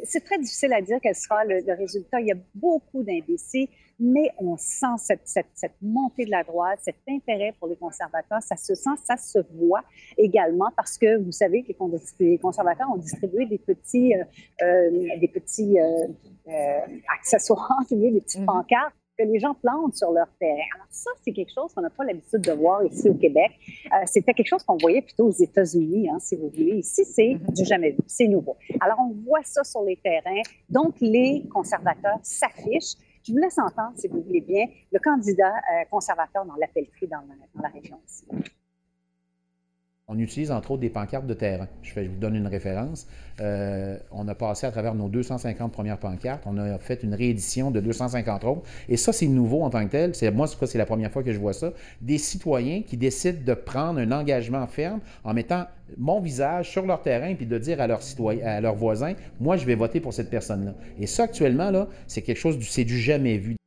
c'est 0.04 0.24
très 0.24 0.38
difficile 0.38 0.72
à 0.72 0.82
dire 0.82 0.98
quel 1.02 1.16
sera 1.16 1.44
le, 1.44 1.60
le 1.66 1.72
résultat. 1.72 2.20
Il 2.20 2.28
y 2.28 2.32
a 2.32 2.36
beaucoup 2.54 3.02
d'indécis 3.02 3.70
mais 3.98 4.30
on 4.38 4.56
sent 4.56 4.96
cette, 4.98 5.26
cette, 5.26 5.48
cette, 5.54 5.74
montée 5.82 6.24
de 6.24 6.30
la 6.30 6.44
droite, 6.44 6.78
cet 6.82 6.96
intérêt 7.08 7.54
pour 7.58 7.68
les 7.68 7.76
conservateurs. 7.76 8.42
Ça 8.42 8.56
se 8.56 8.74
sent, 8.74 8.96
ça 9.04 9.16
se 9.16 9.38
voit 9.54 9.82
également 10.16 10.70
parce 10.76 10.96
que 10.96 11.18
vous 11.18 11.32
savez 11.32 11.62
que 11.62 11.72
les 12.20 12.38
conservateurs 12.38 12.88
ont 12.90 12.96
distribué 12.96 13.46
des 13.46 13.58
petits, 13.58 14.14
euh, 14.14 14.24
euh 14.62 15.18
des 15.18 15.28
petits 15.28 15.78
euh, 15.78 16.06
euh 16.48 16.78
accessoires, 17.18 17.80
des 17.90 18.20
petites 18.20 18.40
mm-hmm. 18.40 18.46
pancartes 18.46 18.94
que 19.18 19.24
les 19.24 19.40
gens 19.40 19.54
plantent 19.54 19.96
sur 19.96 20.12
leur 20.12 20.28
terrain. 20.38 20.62
Alors 20.76 20.86
ça, 20.90 21.10
c'est 21.24 21.32
quelque 21.32 21.52
chose 21.52 21.74
qu'on 21.74 21.80
n'a 21.80 21.90
pas 21.90 22.04
l'habitude 22.04 22.40
de 22.40 22.52
voir 22.52 22.84
ici 22.84 23.10
au 23.10 23.14
Québec. 23.14 23.50
Euh, 23.86 24.04
C'était 24.06 24.32
quelque 24.32 24.48
chose 24.48 24.62
qu'on 24.62 24.76
voyait 24.76 25.02
plutôt 25.02 25.26
aux 25.26 25.32
États-Unis, 25.32 26.08
hein, 26.08 26.18
si 26.20 26.36
vous 26.36 26.48
voulez. 26.48 26.76
Ici, 26.76 27.04
c'est 27.04 27.34
mm-hmm. 27.34 27.52
du 27.52 27.64
jamais 27.64 27.90
vu, 27.90 27.98
c'est 28.06 28.28
nouveau. 28.28 28.56
Alors 28.80 28.98
on 29.00 29.12
voit 29.24 29.42
ça 29.42 29.64
sur 29.64 29.82
les 29.82 29.96
terrains. 29.96 30.42
Donc 30.68 30.94
les 31.00 31.42
conservateurs 31.52 32.20
s'affichent. 32.22 32.94
Je 33.28 33.34
vous 33.34 33.38
laisse 33.38 33.58
entendre, 33.58 33.92
si 33.96 34.08
vous 34.08 34.22
voulez 34.22 34.40
bien, 34.40 34.64
le 34.90 34.98
candidat 34.98 35.52
euh, 35.52 35.84
conservateur 35.90 36.46
dans 36.46 36.54
l'appellerie 36.54 37.08
dans, 37.08 37.22
dans 37.54 37.62
la 37.62 37.68
région. 37.68 38.00
On 40.10 40.18
utilise 40.18 40.50
entre 40.50 40.70
autres 40.70 40.80
des 40.80 40.88
pancartes 40.88 41.26
de 41.26 41.34
terrain. 41.34 41.68
Je, 41.82 42.00
vous 42.00 42.16
donne 42.18 42.34
une 42.34 42.46
référence. 42.46 43.06
Euh, 43.42 43.98
on 44.10 44.26
a 44.26 44.34
passé 44.34 44.66
à 44.66 44.70
travers 44.70 44.94
nos 44.94 45.10
250 45.10 45.70
premières 45.70 45.98
pancartes. 45.98 46.44
On 46.46 46.56
a 46.56 46.78
fait 46.78 47.02
une 47.02 47.12
réédition 47.12 47.70
de 47.70 47.78
250 47.80 48.42
autres. 48.44 48.62
Et 48.88 48.96
ça, 48.96 49.12
c'est 49.12 49.26
nouveau 49.26 49.60
en 49.62 49.68
tant 49.68 49.84
que 49.84 49.90
tel. 49.90 50.14
C'est, 50.14 50.30
moi, 50.30 50.46
c'est 50.46 50.78
la 50.78 50.86
première 50.86 51.12
fois 51.12 51.22
que 51.22 51.30
je 51.30 51.38
vois 51.38 51.52
ça. 51.52 51.74
Des 52.00 52.16
citoyens 52.16 52.80
qui 52.80 52.96
décident 52.96 53.38
de 53.44 53.52
prendre 53.52 54.00
un 54.00 54.10
engagement 54.10 54.66
ferme 54.66 55.00
en 55.24 55.34
mettant 55.34 55.66
mon 55.98 56.20
visage 56.20 56.70
sur 56.70 56.86
leur 56.86 57.02
terrain 57.02 57.34
puis 57.34 57.44
de 57.44 57.58
dire 57.58 57.78
à 57.78 57.86
leurs 57.86 58.74
voisins, 58.76 59.12
moi, 59.38 59.58
je 59.58 59.66
vais 59.66 59.74
voter 59.74 60.00
pour 60.00 60.14
cette 60.14 60.30
personne-là. 60.30 60.72
Et 60.98 61.06
ça, 61.06 61.24
actuellement, 61.24 61.86
c'est 62.06 62.22
quelque 62.22 62.38
chose, 62.38 62.56
du, 62.56 62.64
c'est 62.64 62.84
du 62.84 62.98
jamais 62.98 63.36
vu. 63.36 63.58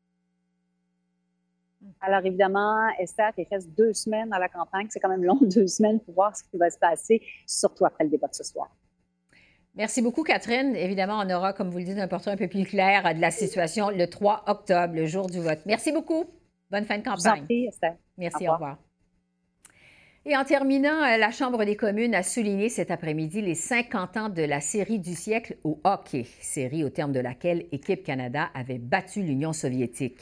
Alors 2.01 2.25
évidemment, 2.25 2.89
Esther, 2.99 3.31
il 3.37 3.47
reste 3.49 3.69
deux 3.77 3.93
semaines 3.93 4.33
à 4.33 4.39
la 4.39 4.49
campagne. 4.49 4.87
C'est 4.89 4.99
quand 4.99 5.09
même 5.09 5.23
long, 5.23 5.37
deux 5.41 5.67
semaines 5.67 5.99
pour 5.99 6.15
voir 6.15 6.35
ce 6.35 6.43
qui 6.43 6.57
va 6.57 6.69
se 6.69 6.79
passer, 6.79 7.21
surtout 7.45 7.85
après 7.85 8.03
le 8.03 8.09
débat 8.09 8.27
de 8.27 8.35
ce 8.35 8.43
soir. 8.43 8.69
Merci 9.75 10.01
beaucoup, 10.01 10.23
Catherine. 10.23 10.75
Évidemment, 10.75 11.21
on 11.25 11.29
aura, 11.29 11.53
comme 11.53 11.69
vous 11.69 11.77
le 11.77 11.85
dites, 11.85 11.97
un 11.97 12.07
portrait 12.07 12.31
un 12.31 12.37
peu 12.37 12.49
plus 12.49 12.65
clair 12.65 13.03
de 13.15 13.21
la 13.21 13.31
situation 13.31 13.89
le 13.89 14.07
3 14.07 14.43
octobre, 14.47 14.93
le 14.93 15.05
jour 15.05 15.27
du 15.27 15.39
vote. 15.39 15.59
Merci 15.65 15.93
beaucoup. 15.93 16.25
Bonne 16.69 16.85
fin 16.85 16.97
de 16.97 17.03
campagne. 17.03 17.45
Merci, 17.47 17.65
Esther. 17.67 17.95
Merci, 18.17 18.49
au 18.49 18.53
revoir. 18.53 18.77
Et 20.23 20.37
en 20.37 20.43
terminant, 20.43 21.01
euh, 21.01 21.17
la 21.17 21.31
Chambre 21.31 21.65
des 21.65 21.75
communes 21.75 22.13
a 22.13 22.21
souligné 22.21 22.69
cet 22.69 22.91
après-midi 22.91 23.41
les 23.41 23.55
50 23.55 24.17
ans 24.17 24.29
de 24.29 24.43
la 24.43 24.61
série 24.61 24.99
du 24.99 25.15
siècle 25.15 25.55
au 25.63 25.79
hockey, 25.83 26.27
série 26.39 26.83
au 26.83 26.89
terme 26.89 27.11
de 27.11 27.19
laquelle 27.19 27.65
Équipe 27.71 28.03
Canada 28.03 28.51
avait 28.53 28.77
battu 28.77 29.23
l'Union 29.23 29.51
soviétique. 29.51 30.19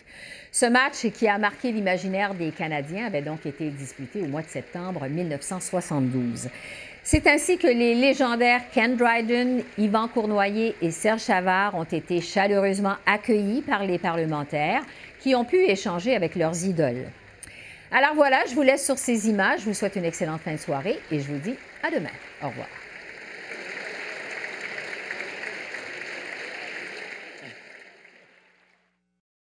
Ce 0.53 0.65
match 0.65 1.09
qui 1.11 1.27
a 1.27 1.37
marqué 1.37 1.73
l'imaginaire 1.73 2.33
des 2.33 2.51
Canadiens 2.51 3.07
avait 3.07 3.21
donc 3.21 3.45
été 3.45 3.71
disputé 3.71 4.21
au 4.21 4.27
mois 4.27 4.41
de 4.41 4.47
septembre 4.47 5.05
1972. 5.05 6.47
C'est 7.03 7.27
ainsi 7.27 7.57
que 7.57 7.67
les 7.67 7.93
légendaires 7.93 8.61
Ken 8.71 8.95
Dryden, 8.95 9.63
Yvan 9.77 10.07
Cournoyer 10.07 10.75
et 10.81 10.91
Serge 10.91 11.23
Chavard 11.23 11.75
ont 11.75 11.83
été 11.83 12.21
chaleureusement 12.21 12.95
accueillis 13.05 13.63
par 13.63 13.83
les 13.83 13.99
parlementaires 13.99 14.83
qui 15.19 15.35
ont 15.35 15.43
pu 15.43 15.57
échanger 15.57 16.15
avec 16.15 16.35
leurs 16.35 16.63
idoles. 16.63 17.07
Alors 17.91 18.13
voilà, 18.13 18.43
je 18.47 18.53
vous 18.53 18.61
laisse 18.61 18.85
sur 18.85 18.97
ces 18.97 19.29
images. 19.29 19.61
Je 19.61 19.65
vous 19.65 19.73
souhaite 19.73 19.95
une 19.95 20.05
excellente 20.05 20.41
fin 20.41 20.53
de 20.53 20.57
soirée 20.57 20.99
et 21.11 21.19
je 21.19 21.27
vous 21.27 21.39
dis 21.39 21.55
à 21.83 21.89
demain. 21.89 22.09
Au 22.43 22.49
revoir. 22.49 22.67